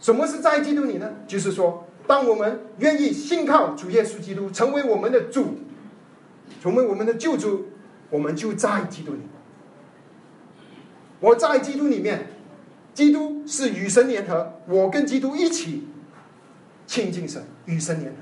[0.00, 1.10] 什么是在基督里呢？
[1.26, 5.58] 就是说，当我们愿意信靠主耶稣基督，成为我们的主。”
[6.62, 7.66] 成为我们的救主，
[8.12, 9.20] 我们就在基督里。
[11.18, 12.26] 我在基督里面，
[12.92, 15.88] 基督是与神联合，我跟基督一起
[16.86, 18.18] 亲近神，与神联合。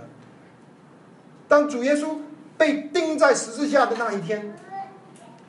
[1.49, 2.19] 当主耶稣
[2.57, 4.55] 被钉在十字架的那一天，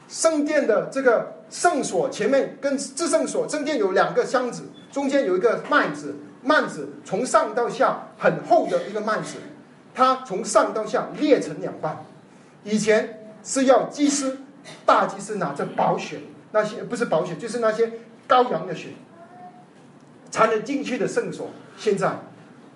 [0.07, 9.35] 圣殿的这个圣所前面跟至圣所，圣殿有两个箱子，中间有一个幔子，幔子从上到下很厚的一个幔子。
[9.93, 12.03] 它从上到下裂成两半。
[12.63, 14.39] 以前是要祭司
[14.85, 16.19] 大祭司拿着宝血，
[16.51, 17.91] 那些不是宝血，就是那些
[18.27, 18.89] 羔羊的血，
[20.29, 21.49] 才能进去的圣所。
[21.77, 22.19] 现在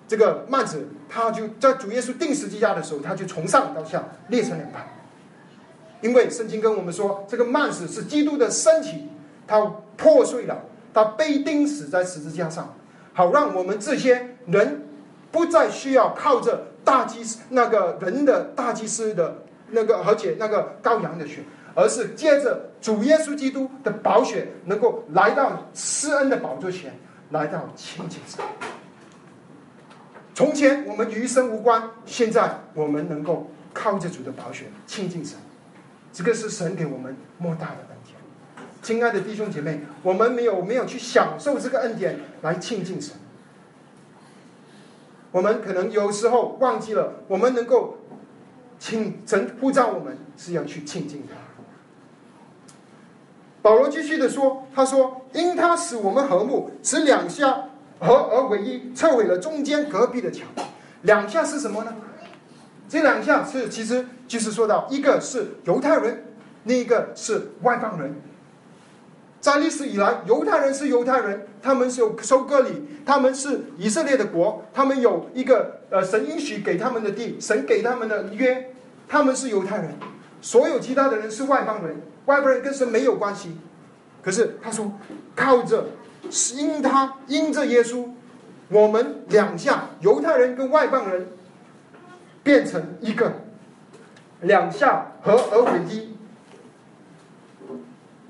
[0.08, 4.86] 这个幔子，他就在主耶稣定十字架的时候，他就从上到下裂成两半。
[6.02, 9.08] 因为圣经跟我们说，这个幔子是基督的身体，
[9.46, 9.60] 它
[9.96, 12.74] 破碎了，他被钉死在十字架上，
[13.14, 14.86] 好让我们这些人
[15.32, 21.42] 不再需要靠着大祭司那个人的大祭司的那个，而且那个羔羊的血，
[21.74, 26.94] 而是借着主耶稣基督的宝血，能够来到施恩的宝座前，
[27.30, 28.44] 来到亲近神。
[30.34, 35.38] 从前我们与神无关，现在我们能够靠着主的宝血亲近神。
[36.12, 38.16] 这个是神给我们莫大的恩典，
[38.82, 43.16] 亲爱的弟兄姐妹，我们没有没有去享受这个恩典来亲近神，
[45.30, 47.98] 我们可能有时候忘记了，我们能够
[48.78, 51.34] 请神呼召我们是要去亲近他。
[53.62, 57.64] 保罗继续的说：“他说，因他使我们和睦，使两下
[57.98, 60.46] 合而为一，撤毁了中间隔壁的墙。
[61.02, 61.94] 两下是什么呢？
[62.88, 66.24] 这两下是其实。”就是说到，一个是犹太人，
[66.64, 68.20] 另一个是外邦人。
[69.46, 78.72] 在历史以来，犹太人是犹太人，他们是有收割礼，他们是以色列的国，他们有一个呃神允许给他们的地，神给他们的约，
[79.06, 79.94] 他们是犹太人。
[80.40, 83.56] 所有其他的人是外邦人，外邦人跟神没有关系。
[84.20, 84.92] 可是他说，
[85.36, 85.90] 靠着
[86.56, 88.04] 因他因着耶稣，
[88.68, 91.28] 我们两下犹太人跟外邦人
[92.42, 93.32] 变成一个。
[94.40, 96.15] 两下合而为一，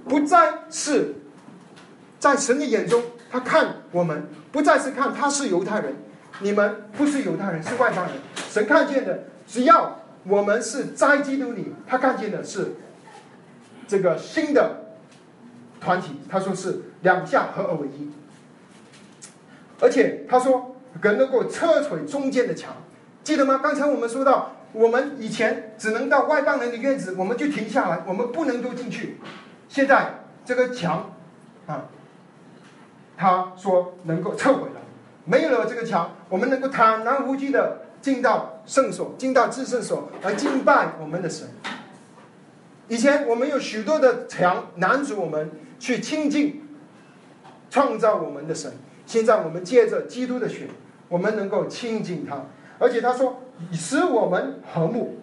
[0.09, 1.14] 不再是
[2.19, 5.95] 在神的眼中，他看我们不再是看他是犹太人，
[6.40, 8.14] 你们不是犹太人，是外邦人。
[8.49, 12.77] 神看见的，只要我们是在基督里，他看见的是
[13.88, 14.95] 这个新的
[15.81, 16.21] 团体。
[16.29, 18.11] 他说是两下合而为一，
[19.81, 22.75] 而且他说更能够撤毁中间的墙，
[23.25, 23.61] 记得吗？
[23.62, 24.53] 刚才我们说到。
[24.73, 29.16] 我们以前只能到外邦人的院子，我们就停下来，我们不能够进去。
[29.68, 31.12] 现在这个墙，
[31.66, 31.85] 啊，
[33.16, 34.81] 他说能够撤毁了，
[35.24, 41.48] 没有了这个墙，我们能够坦然无惧的进到圣所，进到至圣所来敬拜我们的神。
[42.88, 46.68] 以前我们有许多的墙拦阻我们去亲近
[47.70, 48.72] 创造我们的神，
[49.07, 50.68] 现在我们借着基督的血，
[51.09, 52.42] 我们能够亲近他，
[52.79, 53.42] 而且他说。
[53.72, 55.18] 使我们和睦。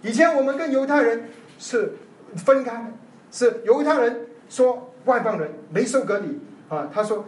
[0.00, 1.28] 以前我们跟犹太人
[1.60, 1.92] 是
[2.34, 2.86] 分开的，
[3.32, 7.24] 是犹太人说外邦人没受隔离啊，他说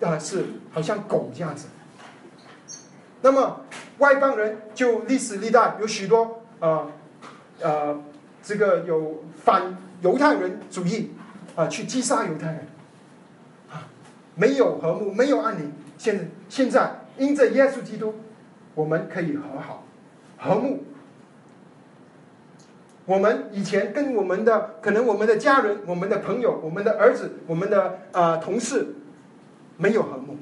[0.00, 1.68] 啊是好像狗这样子。
[3.22, 3.60] 那么
[3.98, 6.88] 外邦人就历史历代有许多啊
[7.60, 8.02] 呃
[8.42, 11.12] 这个有反犹太人主义
[11.54, 12.66] 啊去击杀犹太人
[13.70, 13.86] 啊
[14.34, 15.72] 没有和睦没有安宁。
[15.96, 18.14] 现现在因着耶稣基督。
[18.72, 19.84] 我们可以和好、
[20.38, 20.84] 和睦。
[23.10, 28.94] 我们以前跟我们的可能我们的家人、我们的朋友、我们的儿子、我们的啊同事
[29.76, 30.36] 没有和睦，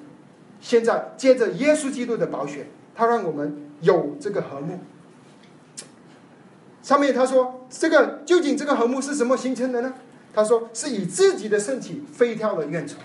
[0.61, 4.81] 现在接着耶稣基督的宝血，他让我们有这个和睦。
[6.83, 9.95] 上面他说，这个究竟这个和睦是什么形成的呢？
[10.35, 12.99] 他说是以自己的身体飞跳了怨仇。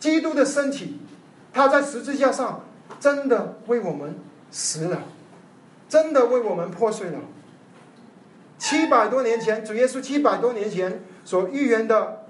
[0.00, 0.98] 基督的身体，
[1.52, 2.64] 他在十字架上。
[2.98, 4.14] 真的为我们
[4.50, 5.02] 死了，
[5.88, 7.18] 真的为我们破碎了。
[8.62, 12.26] 七百多年前，主耶稣七百多年前所预言的，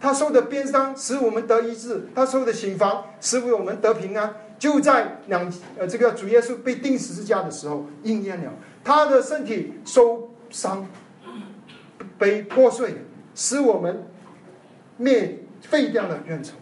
[0.00, 8.52] 他受的鞭伤使我们得医治，他受的刑罚使我们得平安，就在两呃这个主耶稣被钉十字架的时候应验了。
[8.82, 10.84] 他的身体受伤
[12.18, 12.96] 被破碎，
[13.32, 14.04] 使我们
[14.96, 16.54] 灭废掉了怨仇。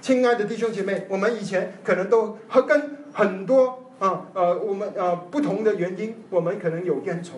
[0.00, 7.34] 亲爱的弟兄姐妹，我们以前可能都和跟很多啊呃我们呃不同的原因，我们可能有冤仇，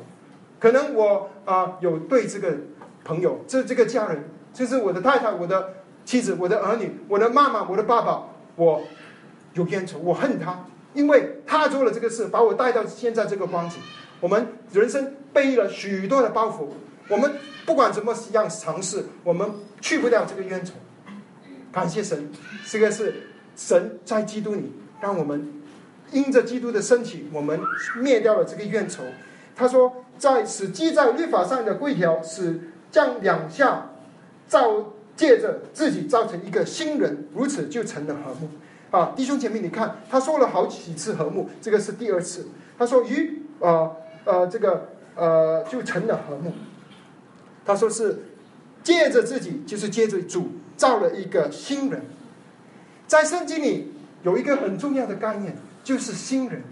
[0.58, 2.54] 可能我啊有对这个
[3.04, 8.24] 朋友，这这个家人，就是我的太太、我的妻子、我的儿女、我的妈妈、我的爸爸，
[8.56, 8.82] 我
[9.54, 13.78] 有冤仇，我恨他，因为他做了这个事，把我带到现在这个光景。
[14.20, 16.66] 我们人生背了许多的包袱，
[17.08, 17.32] 我们
[17.64, 19.50] 不管怎么样尝试，我们
[19.80, 20.74] 去不掉这个冤仇。
[21.72, 22.30] 感谢神，
[22.66, 23.14] 这个是
[23.56, 25.59] 神在基督里，让我们
[26.12, 27.60] 因着基督的身体，我们
[27.96, 29.02] 灭掉了这个怨仇。
[29.56, 33.90] 他说，在使记在律法上的规条，使将两下
[34.48, 38.48] 造借着自己造成一个新人，如此就成了和睦。
[38.90, 42.48] 啊，弟兄姐妹，你看他说了好几次和睦，这个是第二次。
[42.78, 46.52] 他说与呃呃这个呃就成了和睦。
[47.64, 48.20] 他说是
[48.82, 52.02] 借着自己，就是借着主造了一个新人。
[53.06, 53.92] 在圣经里
[54.22, 55.56] 有一个很重要的概念，
[55.90, 56.62] 就是新人。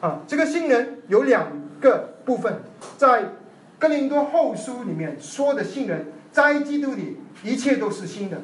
[0.00, 1.46] 啊，这个新人有两
[1.80, 2.60] 个部分，
[2.98, 3.34] 在
[3.78, 8.38] 哥林多后书里面说的新人，在基督里一切都是新的。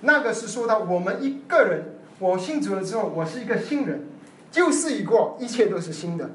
[0.00, 4.04] 那个是说到我们一个人，我信主了之后，我是一个新人，
[4.50, 6.30] 旧事已过，一切都是新的，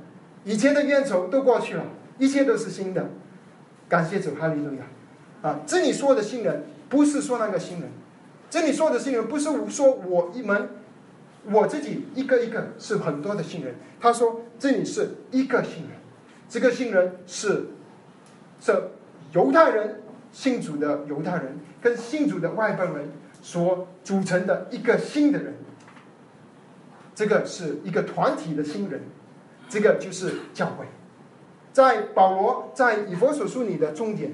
[0.45, 1.83] 以前的冤仇都过去了，
[2.17, 3.09] 一切都是新的。
[3.89, 5.49] 感谢主，哈利路亚！
[5.49, 7.89] 啊，这里说的新人不是说那个新人，
[8.49, 10.69] 这里说的新人不是我说我一门。
[11.45, 15.91] 我自己一个一个是很多的新人，他说这里是一个新人，
[16.49, 17.67] 这个新人是
[18.59, 18.91] 这
[19.31, 23.09] 犹太人信主的犹太人跟信主的外邦人
[23.41, 25.55] 所组成的一个新的人，
[27.15, 29.01] 这个是一个团体的新人，
[29.69, 30.85] 这个就是教会。
[31.71, 34.33] 在保罗在以佛所书里的重点，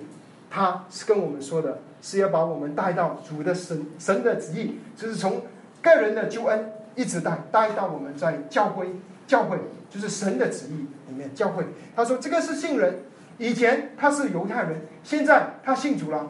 [0.50, 5.44] 他是跟我们说的是要把我们带到主的神神的旨意，就是从
[5.82, 6.72] 个人的救恩。
[6.96, 8.88] 一直带带到我们在教会，
[9.28, 9.58] 教会
[9.90, 11.34] 就是神的旨意里面。
[11.36, 11.66] 教会
[11.96, 13.00] 他说这个是信人，
[13.38, 16.30] 以前他是犹太人，现在他信主了，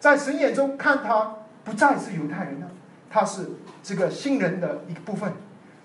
[0.00, 2.66] 在神眼中看他不再是犹太人了，
[3.10, 3.50] 他是
[3.82, 5.30] 这个信人的一部分。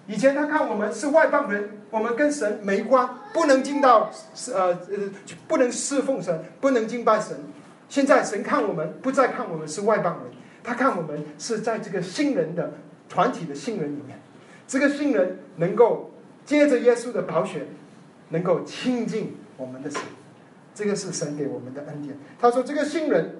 [0.07, 4.09] 以前他看我们是外邦人，我们跟神没关，不能进到
[4.53, 4.77] 呃呃
[5.47, 7.37] 不能侍奉神，不能敬拜神。
[7.89, 10.31] 现在神看我们不再看我们是外邦人，
[10.63, 12.71] 他看我们是在这个信人的。
[13.09, 14.19] 团体的信人里面，
[14.67, 16.11] 这个信人能够
[16.45, 17.67] 借着耶稣的宝血，
[18.29, 20.01] 能够亲近我们的神，
[20.73, 22.17] 这个是神给我们的恩典。
[22.39, 23.35] 他说：“这个信人，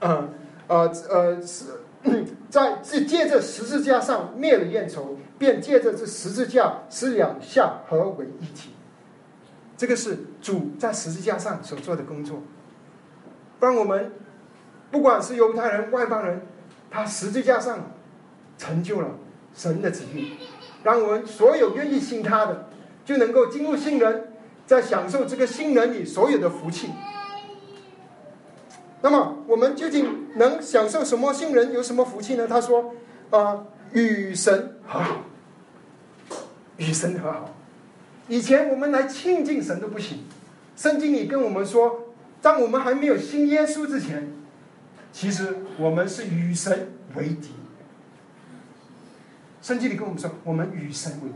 [0.00, 0.28] 呃
[0.66, 1.64] 呃呃，是
[2.48, 8.70] 在是借着十字架上灭了怨仇，便借着这十字架使两下合为一体。
[9.76, 12.42] 这个是主在十字架上所做的工作。
[13.60, 14.12] 让我们
[14.90, 16.42] 不管是犹太人、外邦人，
[16.90, 17.92] 他十字架上。”
[18.60, 19.08] 成就了
[19.54, 20.32] 神的旨意，
[20.84, 22.68] 让我们所有愿意信他的，
[23.06, 24.34] 就能够进入信人，
[24.66, 26.90] 在享受这个信人里所有的福气。
[29.00, 32.46] 那么，我们究竟能享受什么信人有什么福气呢？
[32.46, 32.94] 他说
[33.32, 35.24] ：“啊，与神和好，
[36.76, 37.54] 与神和好。
[38.28, 40.18] 以前我们来亲近神都不行。
[40.76, 42.08] 圣经里跟我们说，
[42.42, 44.30] 在我们还没有信耶稣之前，
[45.10, 47.52] 其实我们是与神为敌。”
[49.62, 51.28] 圣经里跟我们说，我们与神为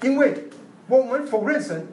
[0.00, 0.48] 敌，因为
[0.86, 1.86] 我们否认神，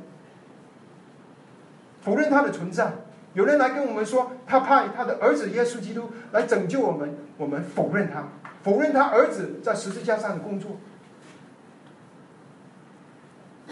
[2.02, 2.94] 否认他的存在。
[3.34, 8.28] 有人来跟我们说，他派他的儿子耶稣基督来拯救我们，我们否认他，
[8.64, 10.78] 否认他儿子在十字架上的工作，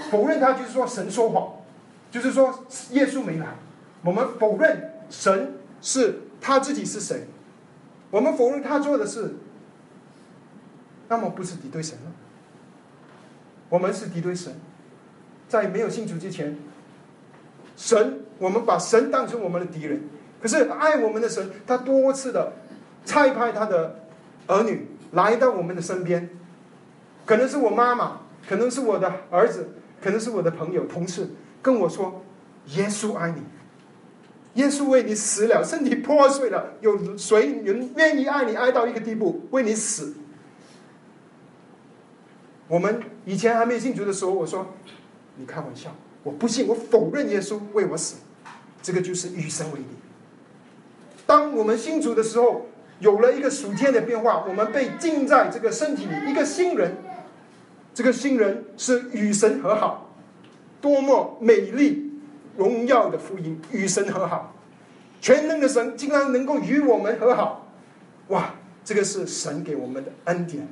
[0.09, 1.53] 否认他就是说神说谎，
[2.11, 3.47] 就是说耶稣没来。
[4.03, 7.25] 我们否认神是他自己是谁，
[8.11, 9.35] 我们否认他做的事。
[11.13, 12.11] 那么不是敌对神了，
[13.69, 14.51] 我们是敌对神。
[15.47, 16.57] 在没有信主之前，
[17.77, 20.01] 神我们把神当成我们的敌人。
[20.41, 22.53] 可是爱我们的神，他多次的
[23.05, 23.99] 差派他的
[24.47, 26.27] 儿女来到我们的身边，
[27.27, 29.69] 可能是我妈妈，可能是我的儿子，
[30.01, 31.29] 可能是我的朋友、同事，
[31.61, 32.23] 跟我说
[32.73, 33.43] ：“耶稣爱你，
[34.55, 40.15] 耶稣为你死了，身体破碎了，有谁人愿意爱你爱到一个地步，为你死？”
[42.73, 44.65] 我们以前还没信主的时候，我说
[45.37, 48.15] ：“你开玩笑，我不信，我否认耶稣为我死。”
[48.81, 49.85] 这个就是与神为敌。
[51.27, 52.65] 当我们信主的时候，
[52.97, 56.95] 有了一个属天的变化，我们被浸在这个身体里，一个新人。
[57.93, 60.09] 这个新人是与神和好，
[60.81, 62.11] 多么美丽、
[62.57, 63.61] 荣耀的福音！
[63.71, 64.55] 与神和好，
[65.21, 67.67] 全能的神竟然能够与我们和好，
[68.29, 68.55] 哇！
[68.83, 70.67] 这个是神给我们的恩典，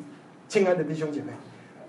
[0.50, 1.28] 亲爱的弟兄姐妹。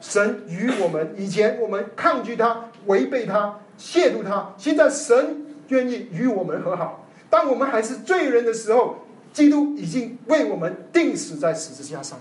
[0.03, 7.07] 神与我们以前我们抗拒他、违背他、亵渎他，现在神愿意与我们和好。
[7.31, 8.97] 当我们还是罪人的时候，
[9.33, 12.19] 基督已经为我们钉死在十字架上。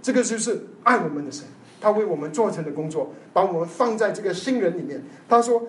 [0.00, 1.44] 这个就是爱我们的神，
[1.82, 5.02] 他为我们做成的工作，把我们放在这个新人里面。
[5.28, 5.68] 他说，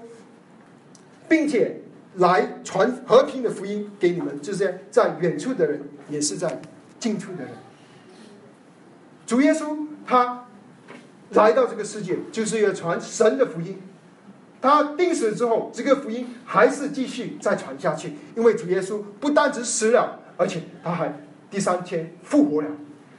[1.27, 1.81] 并且
[2.15, 6.61] 来传和平的福音给你们，这些在远处的人，也是在
[7.01, 7.51] 近处的人。
[9.27, 10.45] 主耶稣他。
[11.33, 13.81] 来到这个世界，就是要传神的福音。
[14.61, 18.13] 他定死之后，这个福音还是继续再传下去。
[18.35, 21.13] 因为主耶稣不单只死了，而且他还
[21.51, 22.67] 第三天复活了。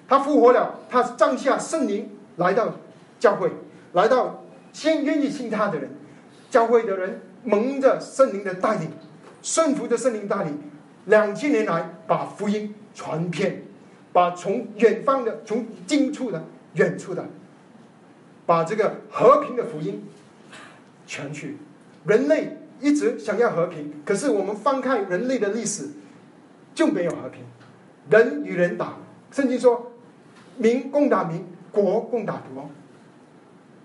[0.09, 2.75] 他复活了，他降下圣灵来到
[3.19, 3.51] 教会，
[3.93, 5.91] 来到先愿意信他的人，
[6.51, 8.91] 教会的人蒙着圣灵的带领，
[9.43, 10.59] 顺服着圣灵带领，
[11.07, 13.63] 两千年来把福音传遍，
[14.13, 16.43] 把从远方的、从近处的、
[16.75, 17.25] 远处的，
[18.47, 20.03] 把这个和平的福音
[21.07, 21.57] 传去。
[22.05, 25.89] 人类一直想要和平，可是我们翻看人类的历史，
[26.75, 27.43] 就没有和平，
[28.11, 28.95] 人与人打。
[29.31, 29.91] 圣经说。
[30.57, 32.71] 民共打民，国共打国。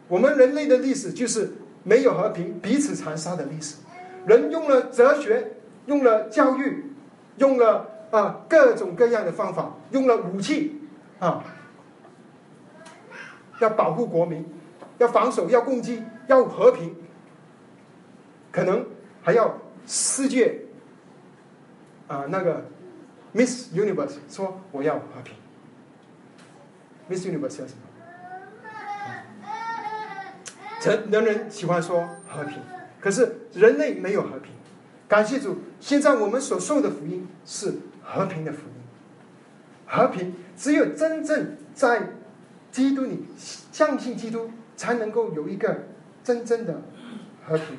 [0.08, 1.52] 我们人类的历史就是
[1.82, 3.78] 没有和平、彼此残杀的历史。
[4.28, 5.54] 人用了哲学，
[5.88, 6.94] 用了教育，
[7.38, 10.80] 用了啊各种各样的方法，用了武器
[11.18, 11.44] 啊，
[13.60, 14.46] 要保护国民，
[14.98, 16.96] 要防守，要攻击，要和平，
[18.52, 18.86] 可能
[19.22, 20.62] 还要世界
[22.08, 22.66] 啊那个
[23.34, 25.36] Miss Universe 说我要和平。
[27.10, 27.82] Miss Universe 要什么？
[30.82, 32.58] 人人人喜欢说和平，
[33.02, 34.52] 可是人类没有和平。
[35.08, 38.74] 感谢主，现在我们所受的福音是和平的福音。
[39.88, 42.04] 和平只有真正在
[42.72, 43.26] 基督里
[43.72, 45.88] 相信基督，才能够有一个
[46.24, 46.82] 真正的
[47.46, 47.78] 和平，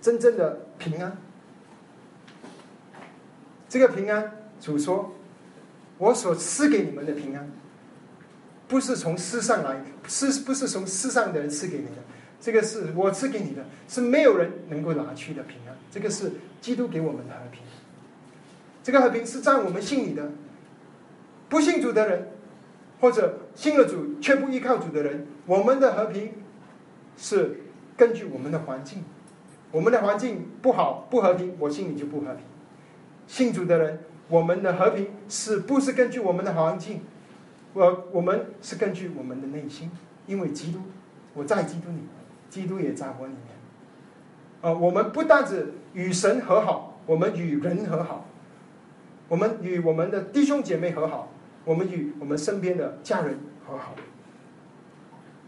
[0.00, 1.16] 真正的平安。
[3.68, 5.14] 这个平安，主说。
[5.98, 7.48] 我所赐给你们的平安，
[8.66, 12.02] 不是从世上来，是不是从世上的人赐给你的？
[12.40, 15.76] 这个是我赐给你的，是没有人能够拿去的平安。
[15.92, 17.62] 这个是基督给我们的和平。
[18.82, 20.28] 这个和平是在我们心里的。
[21.52, 22.28] 不信主的人，
[22.98, 26.32] 或者信了主却不依靠主的人，我们的和平
[27.18, 27.60] 是
[27.94, 29.04] 根据我们的环境。
[29.70, 32.38] 我们的环境不好不和平，我心里就不和平。
[33.26, 34.00] 信主的人。
[34.28, 37.02] 我们的和平是不是根据我们的环境？
[37.74, 39.90] 我我们是根据我们的内心，
[40.26, 40.78] 因为基督，
[41.34, 41.98] 我在基督里，
[42.48, 43.52] 基督也在我里面。
[44.62, 48.24] 啊，我们不但只与神和好，我们与人和好，
[49.28, 51.28] 我们与我们的弟兄姐妹和好，
[51.64, 53.94] 我们与我们身边的家人和好。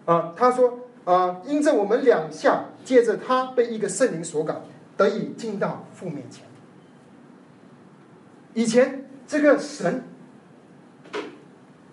[0.07, 4.63] 啊，他说啊，因着我们两下，借着他被一个圣灵所感，
[4.97, 6.45] 得以进到父面前。
[8.53, 10.05] 以前这个神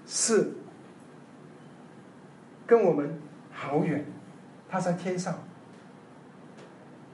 [0.06, 0.52] 是
[2.68, 3.20] 跟我们
[3.52, 4.06] 好远，
[4.70, 5.40] 他在天上。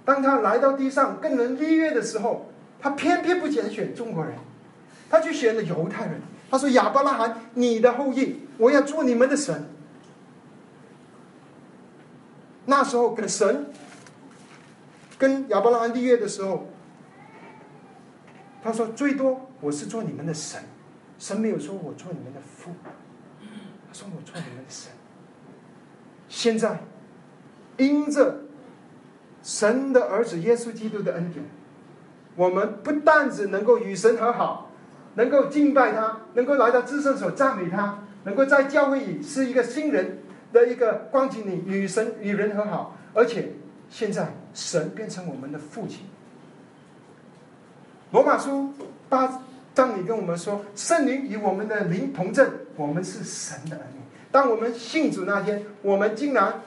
[0.03, 2.47] 当他来到地上跟人立约的时候，
[2.79, 4.35] 他偏偏不拣选中国人，
[5.09, 6.21] 他去选了犹太人。
[6.49, 9.67] 他说：“亚伯拉罕，你的后裔，我要做你们的神。”
[12.65, 13.67] 那时候跟神
[15.17, 16.67] 跟亚伯拉罕立约的时候。
[18.63, 20.61] 他说：“最多我是做你们的神，
[21.17, 22.71] 神没有说我做你们的父。
[23.39, 24.91] 他说我做你们的神。
[26.27, 26.81] 现在，
[27.77, 28.41] 因着
[29.41, 31.45] 神的儿子耶稣基督的恩典，
[32.35, 34.66] 我们不但只能够与神和好，
[35.17, 40.19] 能够敬拜他，能够来到至圣所赞美他，能够在教会里是一个新人
[40.53, 43.53] 的一个光景里与神与人和好，而且
[43.89, 46.01] 现在神变成我们的父亲。”
[48.11, 48.71] 罗马书
[49.09, 49.41] 八
[49.73, 53.99] 章里跟我们说，圣灵与我们的灵同证，我们是神的儿女。
[54.31, 56.61] 当我们信主那天，我们竟然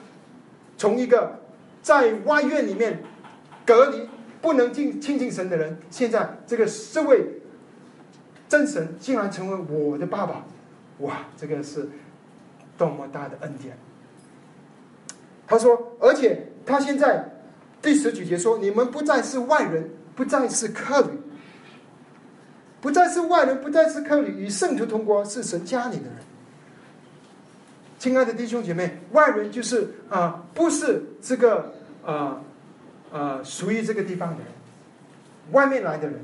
[0.77, 1.39] 从一个
[1.81, 3.01] 在外院里面
[3.65, 4.09] 隔离、
[4.41, 7.40] 不能进亲近神的人，现在这个这位
[8.51, 10.43] 真神竟然成为我的爸爸，
[10.97, 11.87] 哇，这个是
[12.77, 13.77] 多么大的恩典！
[15.47, 17.29] 他说，而且他现在
[17.81, 21.11] 第十几节说，你们不再是外人，不再是客旅。
[22.81, 26.15] 不再是外人，不再是客旅，与圣徒同国，是神家里的人。
[27.99, 31.73] 亲爱的弟兄姐妹，外人就是啊，不是这个
[32.05, 32.41] 啊
[33.13, 34.47] 啊属于这个地方的人，
[35.53, 36.19] 外面来的人。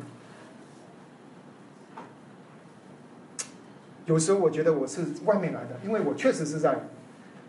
[4.08, 6.80] 有时候我觉得我是外面来的，因为我确实是在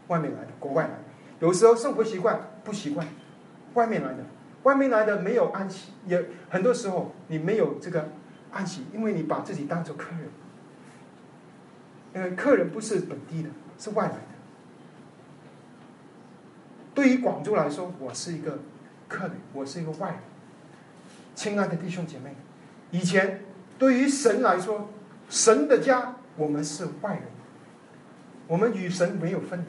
[0.09, 0.99] 外面来的，国外来的。
[1.41, 3.07] 有时候生活习惯不习惯，
[3.75, 4.19] 外面来的，
[4.65, 8.11] 外面来的没有安息，也很多时候你没有这个。
[8.51, 10.23] 安息，因为你把自己当做客人，
[12.15, 14.21] 因为客人不是本地的，是外来的。
[16.95, 18.61] 对于广州来说，我是一个
[19.07, 20.19] 客人，我是一个外人。
[21.35, 22.35] 亲爱的弟兄姐妹，
[22.91, 23.45] 以前
[23.79, 24.89] 对于神来说，
[25.29, 27.23] 神的家我们是外人，
[28.47, 29.67] 我们与神没有分的。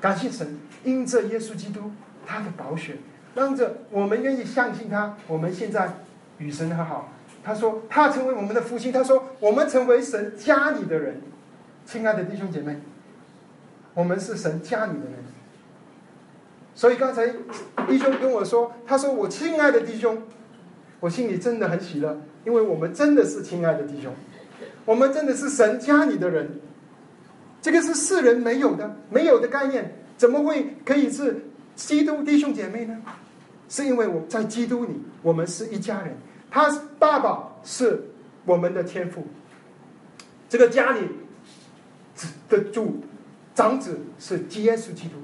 [0.00, 1.92] 感谢神，因着耶稣基督
[2.26, 2.96] 他的宝血，
[3.34, 5.92] 让着我们愿意相信他，我们现在
[6.38, 7.12] 与神和好。
[7.44, 8.90] 他说他成为我们的父亲。
[8.90, 11.20] 他说我们成为神家里的人，
[11.86, 12.76] 亲爱的弟兄姐妹，
[13.94, 15.14] 我们是神家里的人。
[16.74, 17.26] 所以刚才
[17.88, 20.22] 弟兄跟我说，他说我亲爱的弟兄，
[21.00, 24.14] 我心里真的很喜乐，因为我们真的是亲爱的弟兄，
[24.88, 26.48] 我们真的是神家里的人。
[27.60, 31.44] 这个是世人没有的、没有的概念，怎么会可以是
[31.76, 32.96] 基督弟兄姐妹呢？
[33.68, 36.16] 是因为我在基督里，我们是一家人。
[36.50, 38.02] 他爸爸是
[38.46, 39.26] 我们的天父，
[40.48, 41.00] 这个家里
[42.48, 43.02] 的主
[43.54, 45.16] 长子是耶稣基督，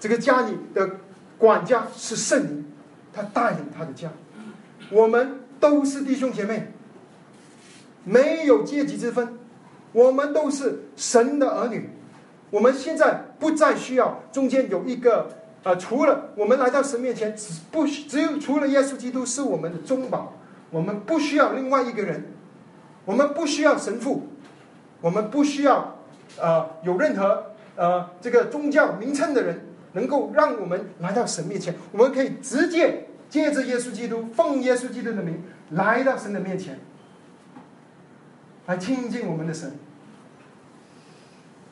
[0.00, 0.90] 这个家里的
[1.38, 2.64] 管家是圣灵，
[3.12, 4.10] 他带领他的家。
[4.90, 6.72] 我们都是弟兄姐妹，
[8.04, 9.38] 没有阶级之分。
[9.92, 11.88] 我们都是神的儿女，
[12.50, 15.28] 我们现在不再需要中间有一个
[15.62, 20.32] 呃，除了我们来到神面前，只不只有除了耶稣基督是我们的中保，
[20.70, 22.24] 我们不需要另外一个人，
[23.04, 24.28] 我们不需要神父，
[25.00, 25.96] 我们不需要
[26.40, 36.80] 呃有任何呃这个宗教名称的人能够让我们来到神面前，我们可以直接借着耶稣基督，奉耶稣基督的名来到神的面前，
[38.66, 39.72] 来亲近我们的神。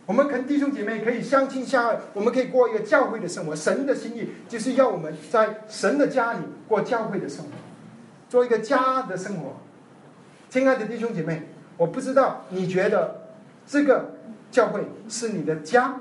[0.04, 3.54] 我们跟弟兄姐妹可以相亲相爱，我们可以过一个教会的生活。
[3.54, 7.50] 神的心意就是要我们在神的家里过教会的生活，
[8.28, 9.56] 做一个家的生活。
[10.50, 11.42] 亲爱的弟兄姐妹，
[11.76, 13.28] 我不知道你觉得
[13.66, 14.16] 这个
[14.50, 16.00] 教会是你的家，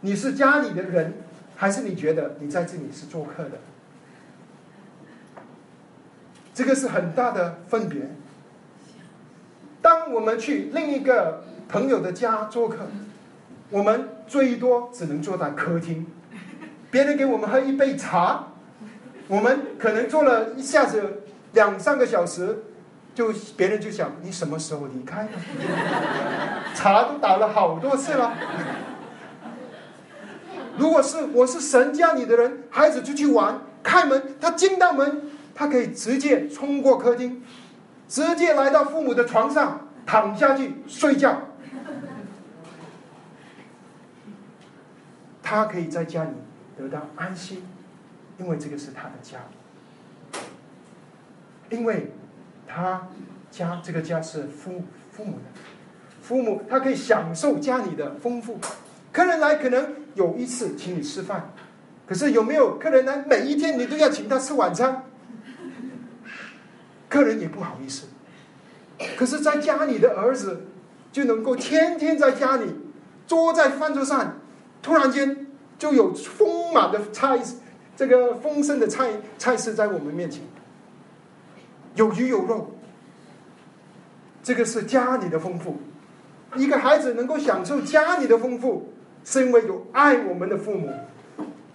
[0.00, 1.12] 你是家里的人，
[1.54, 3.58] 还是你觉得你在这里是做客的？
[6.54, 8.10] 这个是很大的分别。
[9.82, 11.44] 当我们去另一个。
[11.70, 12.78] 朋友的家做客，
[13.68, 16.06] 我们最多只能坐在客厅。
[16.90, 18.46] 别人给我们喝一杯茶，
[19.26, 22.64] 我们可能坐了一下子两三个小时，
[23.14, 25.30] 就别人就想你什么时候离开呢？
[26.74, 28.32] 茶都打了好多次了。
[30.78, 35.20] 如果是我是神家里的人，孩子出去玩，开门他进到门，
[35.54, 37.42] 他可以直接冲过客厅，
[38.08, 41.42] 直接来到父母的床上躺下去睡觉。
[45.42, 46.30] 他可以在家里
[46.76, 47.62] 得到安心，
[48.38, 49.38] 因为这个是他的家，
[51.70, 52.12] 因为
[52.66, 53.08] 他
[53.50, 55.60] 家这个家是父父母的，
[56.20, 58.58] 父母他可以享受家里的丰富。
[59.10, 61.50] 客人来可能有一次请你吃饭，
[62.06, 65.02] 可是有没有客人来每一天你都要请他吃晚餐？
[67.08, 68.06] 客人也不好意思。
[69.16, 70.66] 可是，在家里的儿子
[71.12, 72.66] 就能够天天在家里
[73.26, 74.40] 坐在饭桌上。
[74.80, 75.46] 突然间
[75.76, 77.38] 就有丰满的菜，
[77.96, 80.42] 这个丰盛的菜菜式在我们面前，
[81.96, 82.72] 有鱼有肉。
[84.42, 85.78] 这个是家里的丰富。
[86.56, 88.92] 一个孩子能够享受家里的丰富，
[89.24, 90.90] 是因为有爱我们的父母。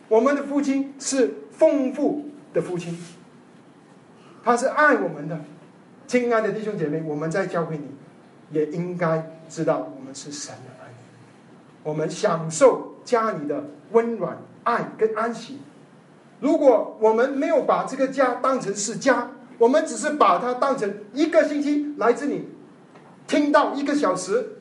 [0.07, 2.97] 我们的父亲是丰富的父亲，
[4.43, 5.39] 他是爱我们的。
[6.05, 7.87] 亲爱的弟兄姐妹，我们在教会里
[8.51, 10.95] 也应该知道，我们是神的儿女，
[11.83, 12.91] 我们享受。
[13.03, 15.59] 家里的温暖、爱跟安息。
[16.39, 22.47] 如果我们没有把这个家当成是家，我们只是把它当成一个星期来这里
[23.27, 24.53] 听到一个小时，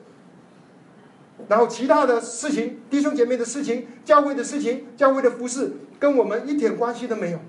[1.47, 7.39] 然后其他的事情、弟兄姐妹的事情、教会的事情、教会的服饰，跟我们一点关系都没有。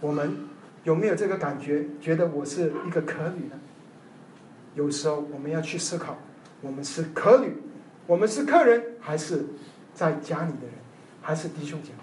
[0.00, 0.36] 我们
[0.84, 1.86] 有没有这个感觉？
[2.00, 3.58] 觉得我是一个可女呢？
[4.74, 6.16] 有时候我们要去思考：
[6.60, 7.54] 我们是可女，
[8.06, 9.44] 我们是客人，还是？
[9.92, 10.72] 在家里的人，
[11.20, 11.98] 还是弟兄姐妹，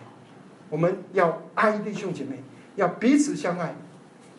[0.69, 2.43] 我们要爱弟兄姐妹，
[2.75, 3.73] 要彼此相爱，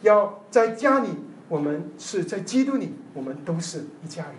[0.03, 1.09] 要在家里，
[1.49, 4.35] 我们是在基督里，我们都是一家人。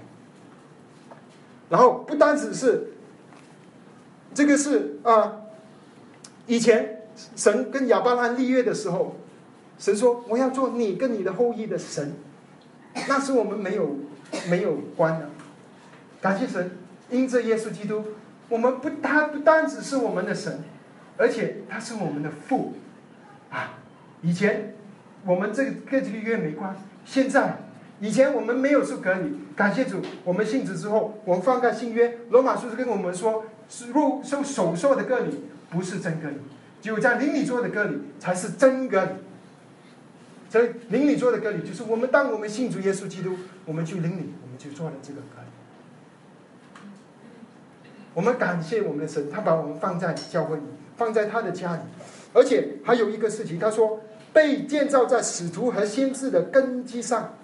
[1.69, 2.91] 然后不单只是
[4.33, 5.41] 这个是啊，
[6.45, 7.01] 以前
[7.35, 9.17] 神跟亚伯拉罕立约的时候，
[9.79, 12.13] 神说我要做你跟你的后裔的神，
[13.07, 13.95] 那是我们没有
[14.49, 15.29] 没有关的。
[16.21, 16.69] 感谢神，
[17.09, 18.03] 因着耶稣基督。
[18.49, 20.63] 我们不，他不单只是我们的神，
[21.17, 22.73] 而且他是我们的父，
[23.51, 23.77] 啊！
[24.23, 24.73] 以前
[25.23, 26.75] 我们这个跟这个约没关，
[27.05, 27.59] 现在
[27.99, 36.37] 以前我们没有受隔离，感谢主，我们信主之后，我们放开新约，罗马书是跟我们说，是入受手受的隔离不是真隔离，
[36.81, 39.11] 只有在灵里做的隔离才是真隔离。
[40.49, 45.47] 所以邻里做的隔离，就是我们当我们信主耶稣基督，我们去邻里，我们就做了这个隔离。
[48.15, 50.63] 我们感谢我们的神，他把我们放在教会里，
[50.97, 51.81] 放在他的家里，
[52.33, 54.01] 而且还有一个事情，他说
[54.33, 57.35] 被建造在使徒和先知的根基上。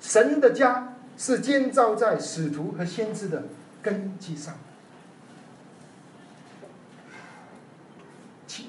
[0.00, 3.44] 神的家是建造在使徒和先知的
[3.80, 4.54] 根基上。
[8.46, 8.66] 请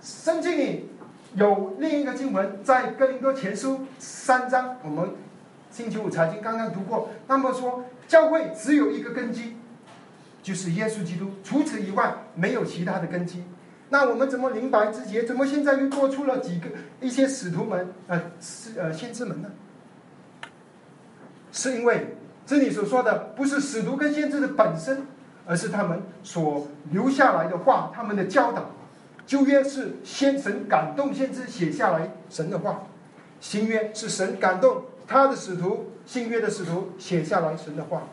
[0.00, 0.90] 圣经里
[1.38, 5.10] 有另一个经文，在哥林多前书三章，我们
[5.70, 7.10] 星期五财经刚刚读过。
[7.28, 9.56] 那么说，教会只有一个根基，
[10.42, 13.44] 就是耶稣基督，除此以外没有其他的根基。
[13.90, 15.22] 那我们怎么明白自己？
[15.22, 16.70] 怎么现在又多出了几个
[17.00, 17.88] 一些使徒们？
[18.08, 19.48] 呃，是呃先知们呢？
[21.52, 25.06] 是因为这里所说的不是使徒跟先知的本身，
[25.46, 28.72] 而是他们所留下来的话，他们的教导。
[29.28, 32.86] 旧约是先神感动先知写下来神的话，
[33.42, 38.04] 新约是神感动他的使徒，新约的使徒写下来神的话。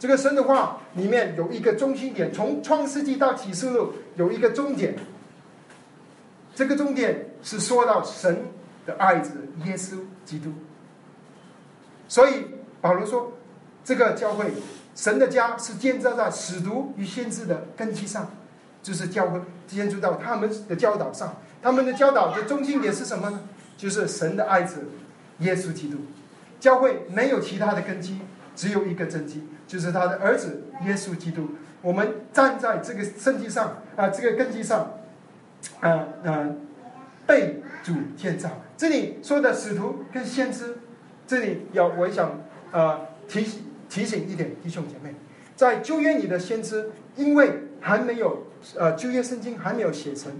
[0.00, 4.96] 这个神的话里面有一个中心点，从创世纪到启示录有一个终点。
[6.56, 8.46] 这个终点是说到神
[8.84, 10.52] 的爱子耶稣基督。
[12.08, 12.46] 所以
[12.80, 13.32] 保罗说，
[13.84, 14.52] 这个教会
[14.96, 18.28] 神的家是建造在使徒与先知的根基上。
[18.84, 23.40] 就是教会建筑到他们的教导上，他们的教导的中心点是什么呢？
[23.78, 24.84] 就是神的爱子
[25.38, 25.96] 耶稣基督。
[26.60, 28.20] 教会没有其他的根基，
[28.54, 31.52] 只有一个根基，就是他的儿子耶稣基督。
[31.80, 34.98] 我们站在这个圣经上啊，这个根基上，
[35.80, 35.90] 啊
[36.22, 36.46] 啊，
[37.26, 38.50] 被主建造。
[38.76, 40.76] 这里说的使徒跟先知，
[41.26, 42.38] 这里要我想
[42.70, 45.14] 啊提醒提醒一点弟兄姐妹，
[45.56, 48.44] 在旧约里的先知，因为还没有。
[48.76, 50.32] 呃，旧约圣经还没有写成，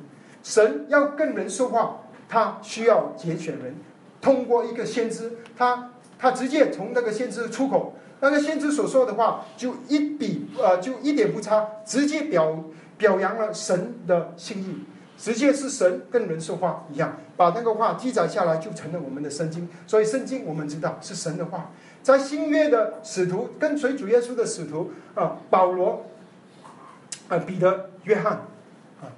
[0.43, 3.75] 神要跟人说话，他需要拣选人，
[4.21, 12.65] 通过一个先知，他他直接从那个先知出口，那个先知所说的话就一笔呃就一点不差，直接表
[12.97, 14.85] 表扬了神的心意，
[15.19, 19.69] 直接是神跟人说话一样，把那个话记载下来就成了我们的圣经。
[19.87, 21.71] 所以圣经我们知道是神的话，
[22.03, 26.07] 在新约的使徒跟随主耶稣的使徒啊，保罗。
[27.29, 28.33] 啊，彼得、约翰，
[29.01, 29.09] 啊，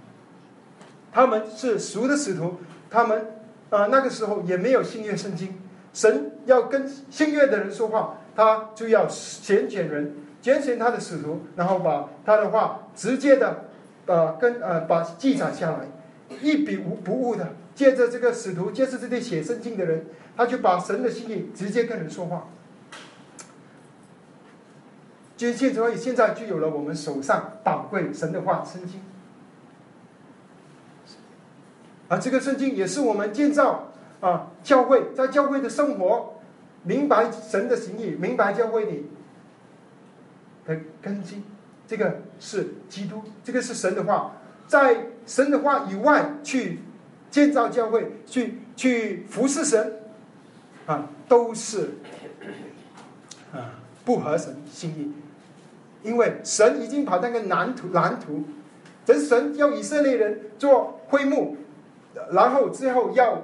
[1.13, 2.57] 他们是熟的使徒，
[2.89, 3.27] 他们
[3.71, 5.61] 啊那个时候也没有新约圣经，
[5.93, 13.65] 神要跟新约的人说话，他就要拣选人，拣选他的使徒，然后把他的话直接的
[14.07, 15.89] 呃跟呃把记载下来，
[16.41, 22.49] 一笔无不误的，借着这个使徒，借着这些写圣经的人，他就把神的心意直接跟人说话。
[25.37, 29.01] 就现所以现在就有了我们手上宝贵神的话圣经，
[32.09, 36.35] 而这个圣经也是我们建造啊教会，在教会的生活，
[36.83, 39.11] 明白神的心意，明白教会里
[40.65, 41.43] 的根基。
[41.87, 44.33] 这个是基督，这个是神的话，
[44.67, 46.81] 在神的话以外去
[47.31, 50.01] 建造教会，去去服侍神，
[50.87, 51.91] 啊，都是
[53.53, 55.13] 啊不合神心意。
[56.07, 58.45] 因为神已经把那个蓝图蓝图，
[59.05, 61.57] 这神要以色列人做会幕，
[62.31, 63.43] 然后之后要，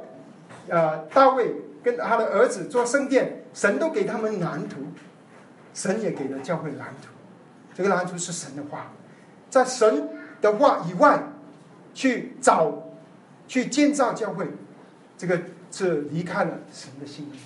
[0.69, 4.77] 呃，大卫跟他的儿子做圣殿，神都给他们蓝图，
[5.75, 7.09] 神也给了教会蓝图，
[7.75, 8.93] 这个蓝图是神的话，
[9.51, 10.09] 在神
[10.41, 11.21] 的话以外，
[11.93, 12.93] 去找，
[13.49, 14.47] 去建造教会，
[15.19, 15.41] 这个
[15.73, 17.39] 是离开了神的心意，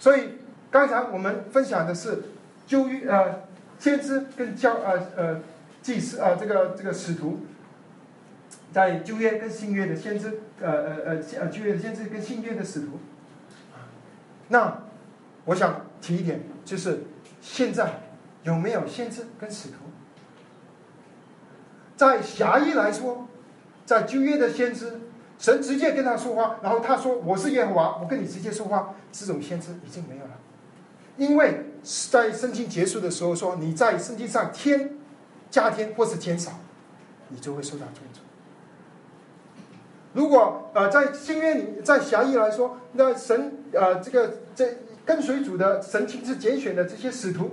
[0.00, 0.38] 所以
[0.70, 2.22] 刚才我们分享的是
[2.66, 3.42] 旧约呃。
[3.82, 5.40] 先知跟教呃呃
[5.82, 7.40] 祭司啊，这个这个使徒，
[8.72, 13.00] 在旧约跟新约的先知，呃呃呃呃旧约的先知跟新约的使徒，
[14.46, 14.84] 那
[15.46, 17.00] 我想提一点，就是
[17.40, 18.02] 现在
[18.44, 19.74] 有没有先知跟使徒？
[21.96, 23.26] 在狭义来说，
[23.84, 25.00] 在旧约的先知，
[25.40, 30.38] 神直接跟他说话，然后他说我是耶和华，我跟你直接说话，这种先知已经没有了，
[31.16, 31.66] 因为。
[32.12, 34.98] 在圣经结束的时候说：“你在圣经上添
[35.50, 36.52] 加添或是减少，
[37.26, 38.22] 你就会受到尊重。”
[40.14, 47.50] 如果呃在新约里，在狭义来说，那神呃这个这跟随主的神亲自拣选的这些使徒，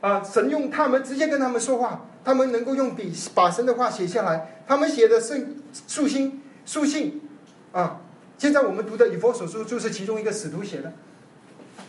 [0.00, 5.54] 啊，神用他们直接跟他们说话，他们能够用笔把神的话写下来，他们写的圣
[5.86, 7.22] 书信书信
[7.70, 8.00] 啊，
[8.36, 10.92] 现在我们读的以佛所书就是其中一个使徒写的。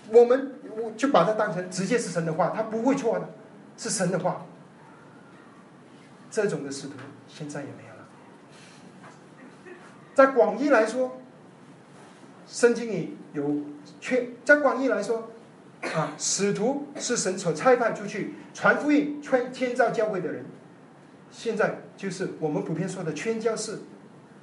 [0.10, 3.30] 我们我就把它当成直接是神的话，他不会错的，
[3.78, 4.46] 是神的话。
[6.30, 6.94] 这种的使徒
[7.28, 9.76] 现在也没有了。
[10.16, 11.20] 在广义来说，
[12.48, 13.62] 圣经里有
[14.02, 15.30] 缺；在广义来说，
[15.96, 20.44] 啊，使徒是神所差派出去传福音、传建造教会的人。
[21.32, 23.80] 现在就是我们普遍说的宣教士，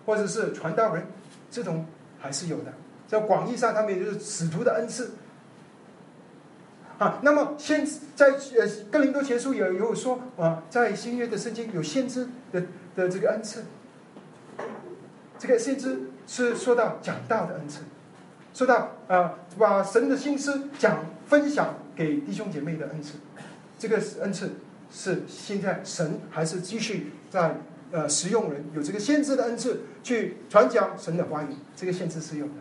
[0.06, 1.06] 或者是传道人，
[1.50, 1.86] 这种
[2.20, 2.72] 还是有的。
[3.08, 5.10] 在广义上，他们也就是使徒的恩赐。
[7.00, 7.82] 啊，那么先
[8.14, 12.62] 在呃哥林多前书也有说啊，在新约的圣经有先知的
[12.94, 13.64] 的这个恩赐。
[15.38, 17.80] 这个先知是说到讲道的恩赐，
[18.52, 23.14] 说到啊把神的心思讲分享给弟兄姐妹的恩赐。
[23.78, 24.50] 这个恩赐
[24.92, 32.52] 是现在神还是继续在呃使用人有这个先知的恩赐去传讲神的话语，这个先知是有的。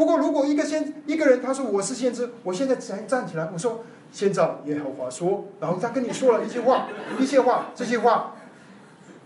[0.00, 6.88] 不过，如果一个先一个人他说我是先知，我现在才站起来，我说先照耶和华说，然后他跟你说了一句话，
[7.18, 8.34] 一些话，这些话，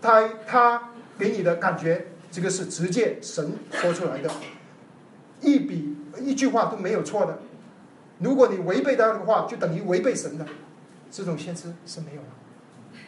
[0.01, 4.29] 他他给你的感觉，这个是直接神说出来的，
[5.39, 7.39] 一笔一句话都没有错的。
[8.19, 10.45] 如果你违背他的话，就等于违背神的，
[11.09, 12.99] 这种先知是没有的。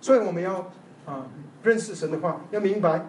[0.00, 0.72] 所以我们要
[1.04, 1.26] 啊
[1.62, 3.06] 认识神的话，要明白。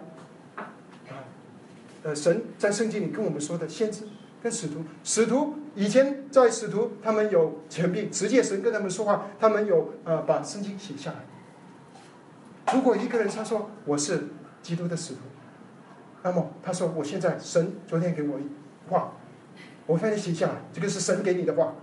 [2.02, 4.02] 呃，神在圣经里跟我们说的先知
[4.42, 11.18] 跟使徒，使徒以前在使徒，他们有权柄，直接神跟他们说话，他们有呃把圣经写下来。
[12.74, 14.24] 如果一个人他说我是
[14.62, 15.20] 基督的使徒，
[16.22, 18.38] 那么他说我现在神昨天给我
[18.88, 19.12] 话，
[19.86, 21.74] 我现在写下来，这个是神给你的话，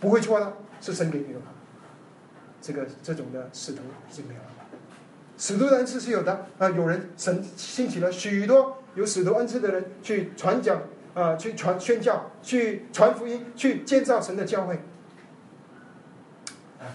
[0.00, 1.46] 不会错的，是神给你的话。
[2.60, 4.46] 这个这种的使徒是没有了。
[5.38, 10.82] 使徒的恩赐是有的啊，有人神兴起了许多有使徒恩赐的人去传讲
[11.14, 14.78] 啊，去传宣教，去传福音，去建造神的教会。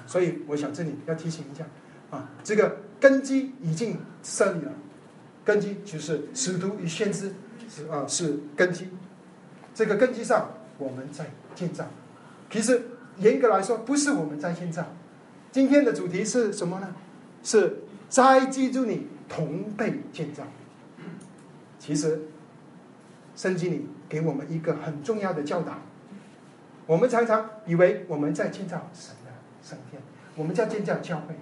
[0.07, 1.65] 所以我想这里要提醒一下
[2.09, 4.71] 啊，这个根基已经设立了，
[5.43, 7.31] 根基就是使徒与先知
[7.91, 8.89] 啊是根基，
[9.73, 11.25] 这个根基上我们在
[11.55, 11.85] 建造。
[12.49, 12.81] 其实
[13.17, 14.85] 严格来说，不是我们在建造。
[15.51, 16.95] 今天的主题是什么呢？
[17.43, 17.79] 是。
[18.07, 20.43] 在记住你同被建造。
[21.85, 22.19] 其实，
[23.35, 25.73] 圣经里给我们一个很重要的教导。
[26.87, 29.31] 我们常常以为我们在建造神的
[29.61, 30.01] 圣殿，
[30.35, 31.35] 我们在建造教会。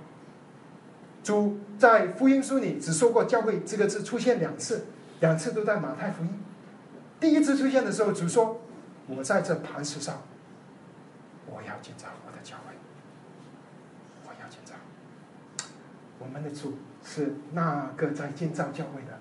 [1.23, 4.87] 主在福音书里只说过“教会”这个字出现两次，
[5.21, 6.29] 两次都在马太福音。
[7.21, 8.59] 第一次出现的时候，主说
[9.07, 10.23] ：“我在这磐石上，
[11.47, 12.73] 我要建造我的教会。”
[16.19, 19.19] 我们的主是那个在建造教会的，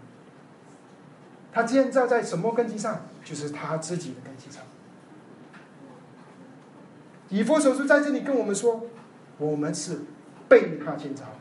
[1.53, 3.03] 他建造在什么根基上？
[3.25, 4.63] 就是他自己的根基上。
[7.29, 8.87] 以佛所书在这里跟我们说，
[9.39, 10.01] 我们是
[10.49, 11.39] 被他建造的，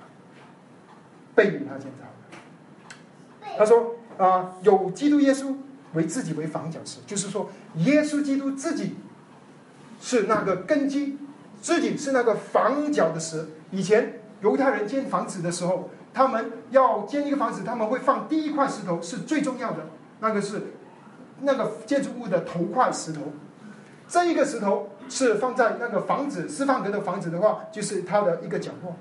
[1.33, 3.57] 被他建造的。
[3.57, 5.55] 他说啊，有基督耶稣
[5.93, 8.97] 为自己为房角石，就是说耶稣基督自己
[9.99, 11.17] 是那个根基，
[11.61, 13.47] 自己是那个房角的石。
[13.71, 14.17] 以前。
[14.41, 19.85] 犹太人建房子的时候，他们要建一个房子，他们会放第一块石头是最重要的，
[20.21, 20.61] 那个是
[21.41, 23.21] 那个建筑物的头块石头。
[24.07, 28.95] 这一个石头是放在那个房子四方格的房子的话，就是它的一个角落。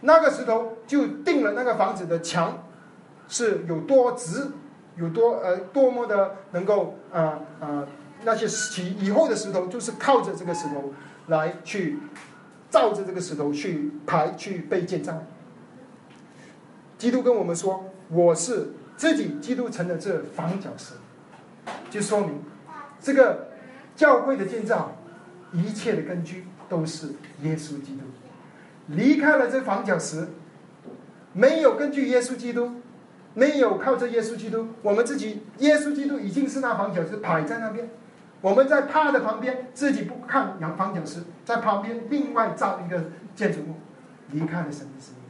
[0.00, 2.66] 那个石头就定了那个房子的墙
[3.28, 4.48] 是有多直，
[4.96, 7.86] 有多呃多么的能够啊啊
[8.24, 10.92] 那些其以后的石头就是靠着这个石头
[11.28, 12.00] 来去。
[12.68, 15.22] 照着这个石头去排去被建造。
[16.98, 20.94] 基督跟我们说：“我是自己基督成的这房角石。”
[21.90, 22.42] 就说明
[23.00, 23.48] 这个
[23.94, 24.96] 教会的建造，
[25.52, 27.08] 一切的根据都是
[27.42, 28.02] 耶稣基督。
[28.88, 30.28] 离开了这房角石，
[31.32, 32.82] 没有根据耶稣基督，
[33.34, 37.88] 没有靠着耶稣基督，我们自己耶稣基督已经是那房角石摆在那边。
[38.40, 43.74] 我们在他的旁边，自己不看洋房角石，在旁边另外造一个建筑物，
[44.30, 45.22] 离开了神的旨意。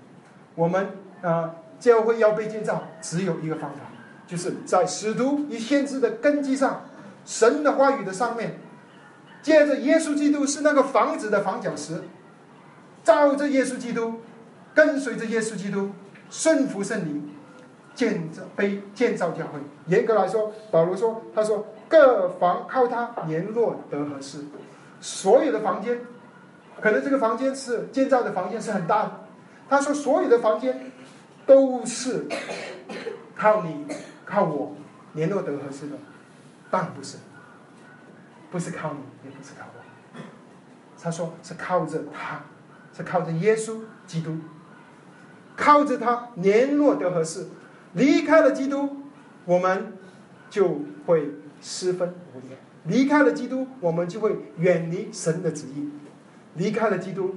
[0.54, 0.88] 我们
[1.22, 3.80] 啊，教会要被建造，只有一个方法，
[4.26, 6.84] 就是在使徒与先知的根基上，
[7.24, 8.58] 神的话语的上面，
[9.42, 12.02] 接着耶稣基督是那个房子的房角石，
[13.04, 14.20] 照着耶稣基督，
[14.74, 15.90] 跟随着耶稣基督，
[16.30, 17.30] 顺服圣灵，
[17.94, 19.60] 建造被建造教会。
[19.86, 21.66] 严格来说，保罗说，他说。
[21.88, 24.40] 各房靠它联络得合适，
[25.00, 26.00] 所有的房间，
[26.80, 29.12] 可能这个房间是建造的房间是很大的。
[29.70, 30.90] 他说所有的房间
[31.46, 32.26] 都是
[33.36, 33.86] 靠你
[34.24, 34.74] 靠我
[35.14, 35.96] 联络得合适的，
[36.70, 37.18] 但不是，
[38.50, 40.20] 不是靠你，也不是靠我。
[41.00, 42.42] 他说是靠着他，
[42.92, 44.36] 是靠着耶稣基督，
[45.56, 47.46] 靠着他联络得合适。
[47.94, 48.96] 离开了基督，
[49.44, 49.92] 我们
[50.50, 51.30] 就会。
[51.58, 52.48] 失分无力。
[52.84, 55.90] 离开了基督，我们就会远离神的旨意。
[56.54, 57.34] 离开了基督，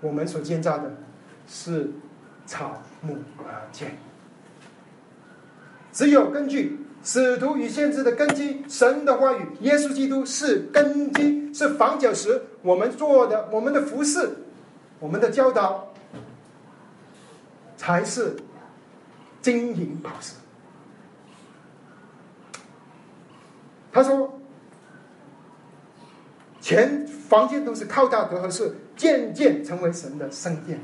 [0.00, 0.96] 我们所建造的
[1.46, 1.92] 是
[2.52, 3.96] 草木而建。
[5.90, 12.42] 只有根据使徒与先知的根基，神的话语，耶稣基督是根基，是房角石。
[12.60, 14.36] 我们做的，我们的服饰，
[15.00, 15.94] 我们的教导，
[17.78, 18.36] 才是
[19.40, 20.34] 金银宝石。
[23.90, 24.38] 他说
[26.60, 30.78] ：“全房间都是靠大隔和是渐渐成为神的圣殿。”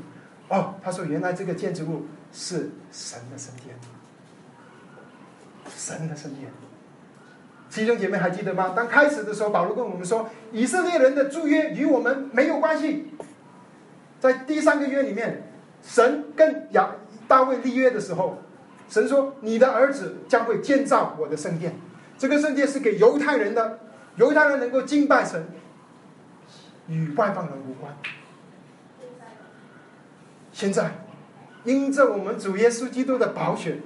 [0.49, 3.75] 哦，他说：“原来这个建筑物是神的圣殿，
[5.75, 6.51] 神的圣殿。”
[7.69, 8.73] 弟兄姐妹还记得吗？
[8.75, 13.13] 当开始的时候，保罗跟我们说：“以色列人的祝约与我们没有关系。”
[14.19, 15.43] 在第三个月里面，
[15.83, 16.89] 神跟亚
[17.27, 18.39] 大卫立约的时候，
[18.89, 21.75] 神说：“你的儿子将会建造我的圣殿。”
[22.17, 23.79] 这个圣殿是给犹太人的，
[24.15, 25.45] 犹太人能够敬拜神，
[26.87, 27.95] 与外邦人无关。
[30.59, 30.91] 现在，
[31.63, 33.79] 因着我们主耶稣基督的宝血，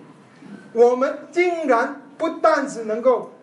[0.72, 3.34] 我们竟然不但只能够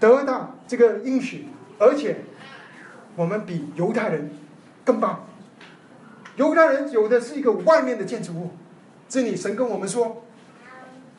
[0.00, 1.46] 得到这个应许，
[1.78, 2.24] 而且
[3.14, 4.32] 我们比犹太人
[4.84, 5.24] 更棒。
[6.34, 8.50] 犹太人有的是一个外面的建筑物，
[9.08, 10.24] 这里神跟我们说，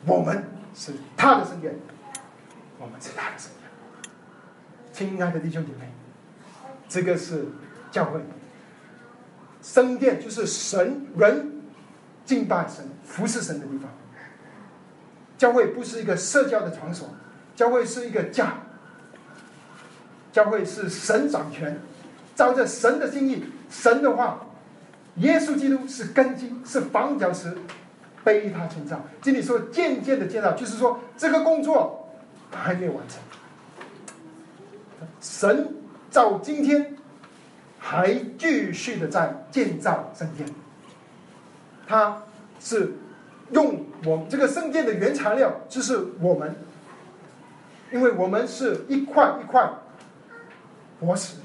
[0.04, 0.44] 我们
[0.74, 1.74] 是他的圣殿。
[2.78, 3.70] 我们是他的圣殿，
[4.92, 5.88] 亲爱的弟兄姐妹，
[6.90, 7.46] 这个是
[7.90, 8.20] 教会
[9.64, 11.62] 圣殿，就是神人
[12.26, 13.90] 敬拜神、服侍神的地方。
[15.38, 17.08] 教会不是一个社交的场所，
[17.56, 18.58] 教会是一个家。
[20.30, 21.80] 教会是神掌权，
[22.36, 24.46] 照着神的心意、神的话，
[25.16, 27.56] 耶稣基督是根基，是房角石，
[28.22, 29.00] 被他建造。
[29.22, 32.02] 这里说渐渐的建造，就是说这个工作。
[32.56, 33.18] 还没有完成。
[35.20, 35.74] 神
[36.08, 36.94] 照今天
[37.86, 40.48] 还继续的在建造圣殿。
[41.86, 42.22] 他
[42.58, 42.94] 是
[43.50, 46.56] 用我们这个圣殿的原材料，就是我们，
[47.92, 49.70] 因为我们是一块一块
[50.98, 51.36] 活石，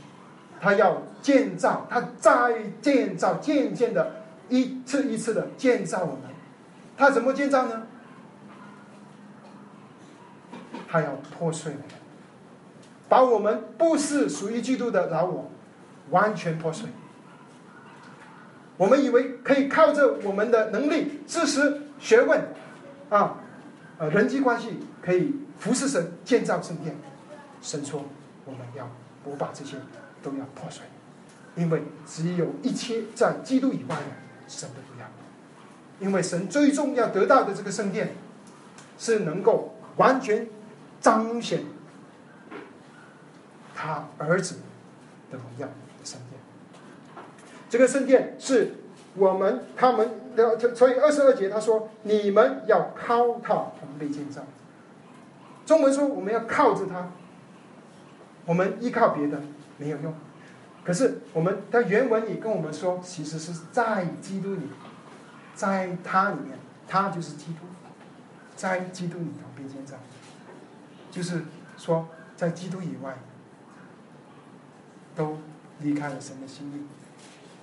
[0.61, 6.21] 他要建造，他再建造，渐渐的一次一次的建造我们。
[6.95, 7.83] 他怎么建造呢？
[10.87, 11.73] 他要破碎，
[13.09, 15.51] 把我们不是属于基督的老我
[16.09, 16.89] 完全破碎。
[18.77, 22.41] 我们以为可以靠着我们的能力、知识、学问，
[23.09, 23.37] 啊，
[23.97, 26.95] 呃，人际关系可以服侍神、建造圣殿。
[27.61, 28.05] 神说
[28.45, 28.89] ：“我们要
[29.23, 29.75] 不把这些
[30.23, 30.83] 都要破碎，
[31.55, 34.03] 因为只有一切在基督以外的
[34.47, 35.07] 神都不要。
[35.99, 38.15] 因为神最终要得到的这个圣殿，
[38.97, 40.47] 是能够完全。”
[41.01, 41.63] 彰显
[43.73, 44.55] 他儿子
[45.31, 45.65] 的荣耀。
[47.69, 48.73] 这个圣殿是
[49.15, 54.41] 我们他们的，所以二十二节他说：“你们要靠他同被建造。”
[55.65, 57.11] 中文说我们要靠着他，
[58.45, 59.39] 我们依靠别的
[59.77, 60.13] 没有用。
[60.83, 64.61] 可是我们的原文里跟我们说，其实是在基督里，
[65.53, 66.57] 在他里面，
[66.87, 67.59] 他就是基督，
[68.55, 69.95] 在基督里同被建造。
[71.11, 71.43] 就是
[71.77, 73.17] 说，在基督以外，
[75.15, 75.37] 都
[75.81, 76.98] 离开了神的心意。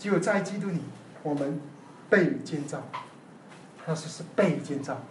[0.07, 0.78] 只有在基督里，
[1.24, 1.61] 我们
[2.09, 2.80] 被建造。
[3.84, 5.02] 他说是被建造。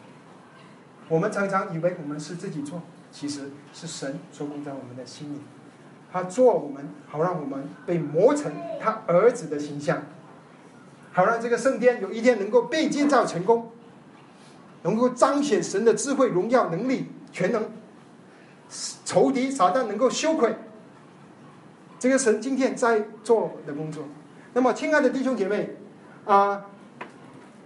[1.10, 2.82] 我们常常以为我们是自己做，
[3.12, 5.42] 其实是神做工在我们的心里。
[6.14, 10.02] 他做我们，好让我们被磨成他儿子的形象，
[11.12, 13.72] 好让这个圣殿有一天能够被建造成功，
[14.84, 17.70] 能够彰显神的智慧、荣耀、能力、全能。
[19.04, 20.56] 仇敌撒旦能够羞愧，
[22.00, 24.06] 这个神今天在做的工作。
[24.56, 25.76] 那么，亲爱的弟兄姐妹
[26.24, 26.66] 啊，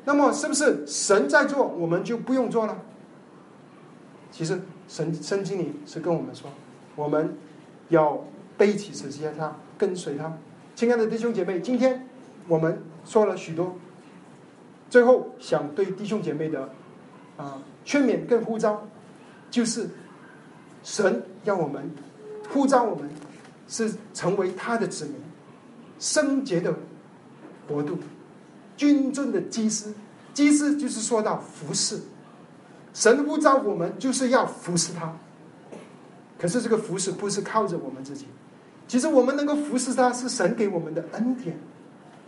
[0.05, 2.75] 那么是不是神在做，我们就不用做了？
[4.31, 6.49] 其实神圣经里是跟我们说，
[6.95, 7.37] 我们
[7.89, 8.25] 要
[8.57, 10.35] 背起十字架，跟随他。
[10.75, 12.07] 亲爱的弟兄姐妹，今天
[12.47, 13.75] 我们说了许多，
[14.89, 16.69] 最后想对弟兄姐妹的
[17.37, 18.87] 啊劝勉跟呼召，
[19.51, 19.87] 就是。
[20.81, 21.91] 神要我们
[22.49, 23.09] 呼召我们，
[23.67, 25.15] 是成为他的子民，
[25.99, 26.73] 圣洁的
[27.67, 27.97] 国度，
[28.75, 29.93] 君尊的祭司。
[30.33, 31.99] 祭司就是说到服侍，
[32.93, 35.13] 神呼召我们就是要服侍他。
[36.39, 38.25] 可是这个服侍不是靠着我们自己，
[38.87, 41.59] 其实我们能够服侍他是神给我们的恩典。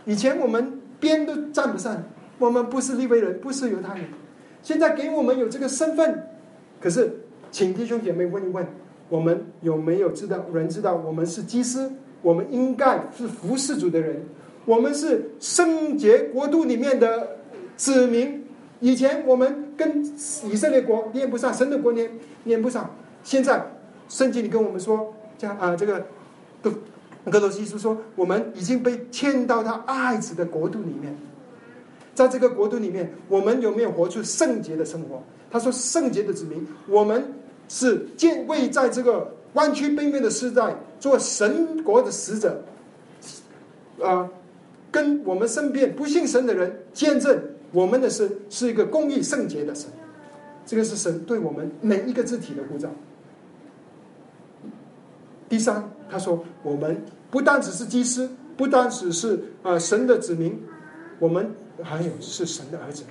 [0.04, 2.04] 以前我们边都站不上，
[2.38, 4.06] 我们不是利未人，不是犹太人，
[4.62, 6.28] 现在给我们有这个身份，
[6.80, 7.18] 可是。
[7.52, 8.66] 请弟兄姐妹问一问，
[9.10, 11.92] 我们有没有知道人知道我们是祭司？
[12.22, 14.24] 我们应该是服侍主的人，
[14.64, 17.36] 我们是圣洁国度里面的
[17.76, 18.44] 子民，
[18.80, 20.04] 以前我们跟
[20.44, 22.10] 以色列国连不上，神的国连
[22.44, 22.88] 连不上。
[23.24, 23.64] 现在
[24.08, 26.06] 圣经里跟我们说，讲啊，这个
[26.62, 26.72] 格
[27.30, 31.16] 格罗西书说，我们已经被迁到他爱子的国度里面。
[32.14, 35.22] 在这个国度里面，我们有没有活出圣洁的生活？
[35.50, 37.32] 他说，圣洁的子民，我们
[37.68, 42.62] 是建位在这个弯曲背面的时代做神国的使者，
[44.02, 44.28] 啊，
[44.90, 47.40] 跟我们身边不信神的人见证。
[47.72, 49.88] 我们的神是一个公义圣洁的神，
[50.66, 52.90] 这个是神对我们每一个字体的呼召。
[55.48, 60.62] 第三，他说我们不单只是祭司，不单只是啊神的子民，
[61.18, 63.04] 我们还有是神的儿子。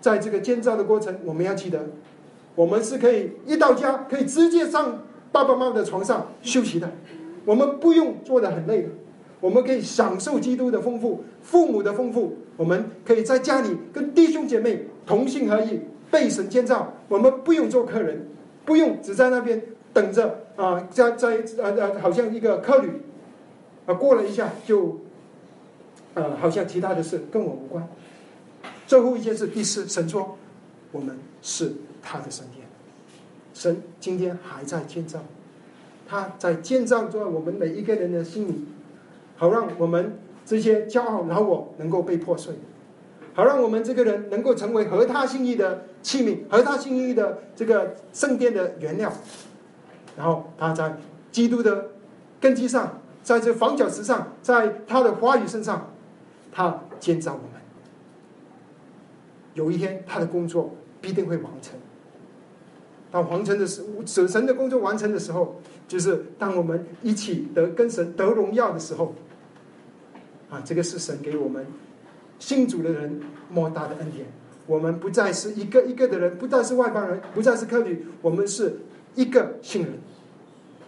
[0.00, 1.84] 在这个建造的过程，我们要记得，
[2.54, 5.02] 我们是可以一到家可以直接上
[5.32, 6.90] 爸爸妈妈的床上休息的，
[7.44, 8.88] 我们不用做的很累的。
[9.40, 12.36] 我们可以享受基督的丰富，父母的丰富。
[12.56, 16.92] 我们可以在家里跟弟兄姐妹同心合意，被神建造。
[17.08, 18.28] 我们不用做客人，
[18.66, 19.62] 不用只在那边
[19.94, 22.90] 等着啊，在在呃呃，好像一个客旅
[23.86, 25.00] 啊，过了一下就
[26.12, 27.88] 呃，好像其他的事跟我无关。
[28.86, 30.36] 最后一件事，第四，神说
[30.92, 31.72] 我们是
[32.02, 32.59] 他的身体，
[33.60, 35.18] 神今天还在建造，
[36.08, 38.64] 他在建造着我们每一个人的心里。
[39.36, 42.54] 好让我们这些骄傲老我能够被破碎，
[43.34, 49.12] 好让我们这个人能够成为合他心意的器皿，合他心意的这个圣殿的原料。
[50.16, 50.96] 然后他在
[51.30, 51.88] 基督的
[52.40, 55.90] 根基上，在这房角石上，在他的话语身上，
[56.50, 57.60] 他建造我们。
[59.52, 61.78] 有一天，他的工作必定会完成。
[63.10, 69.14] 当完成的时候，神的工作完成的时候，就是当我们一起得跟神得荣耀的时候。
[70.50, 71.64] 啊，这个是神给我们
[72.40, 74.26] 信主的人莫大的恩典。
[74.66, 78.80] 我们不再是一个一个的人，不再是外邦人，不再是客旅，我们是
[79.14, 79.92] 一个信人，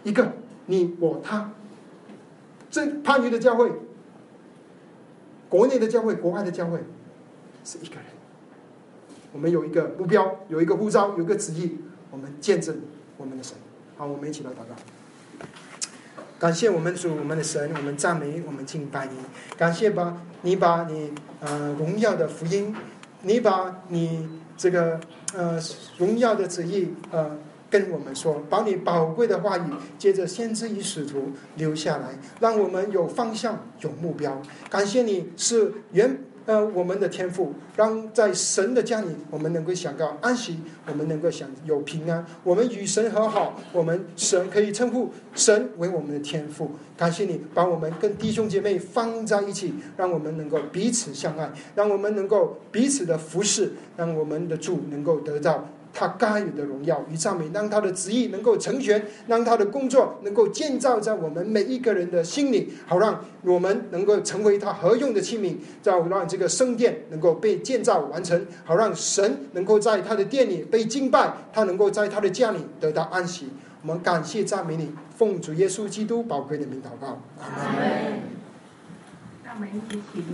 [0.03, 0.33] 一个
[0.66, 1.53] 你我他。
[2.70, 3.70] 这番禺的教会，
[5.49, 6.79] 国内的教会，国外的教会，
[7.64, 8.05] 是一个人。
[9.33, 11.77] 我们有一个目标，有一个呼召，有个旨意，
[12.12, 12.78] 我们见证
[13.16, 13.56] 我们的神。
[13.96, 15.46] 好，我们一起来祷告。
[16.38, 19.12] 感谢我们主，我们的神，我们赞美，我们敬拜你。
[19.56, 22.76] 感谢吧，你把你呃荣耀的福音，
[23.22, 25.00] 你把你这个
[25.34, 25.58] 呃
[25.96, 27.38] 荣耀的旨意呃
[27.70, 29.62] 跟我们说，把你宝贵的话语，
[29.98, 34.42] 接着先知与使徒留下来，让我们有方向，有目标。
[34.68, 36.18] 感谢你是原。
[36.45, 46.72] 呃，我们的天赋，让在神的家里，我们能够想到安息，我们能够想有平安，我们与神和好，我们神可以称呼神为我们的天赋。
[46.97, 55.68] 感谢你把我们跟弟兄姐妹放在一起，让我们能够彼此相爱，让我们能够彼此的服侍，让我们的主能够得到。
[55.95, 73.51] 他该有的荣耀与赞美，让他的旨意能够成全，让他的工作能够建造在我们每一个人的心里，好让我们能够成为他合用的器皿，再让这个圣殿能够被建造完成，好让神能够在他的殿里被敬拜，他能够在他的家里得到安息。
[73.82, 78.23] 我们感谢赞美你，奉主耶稣基督宝贵的名祷告，阿门。
[79.44, 80.24] 让我们一起，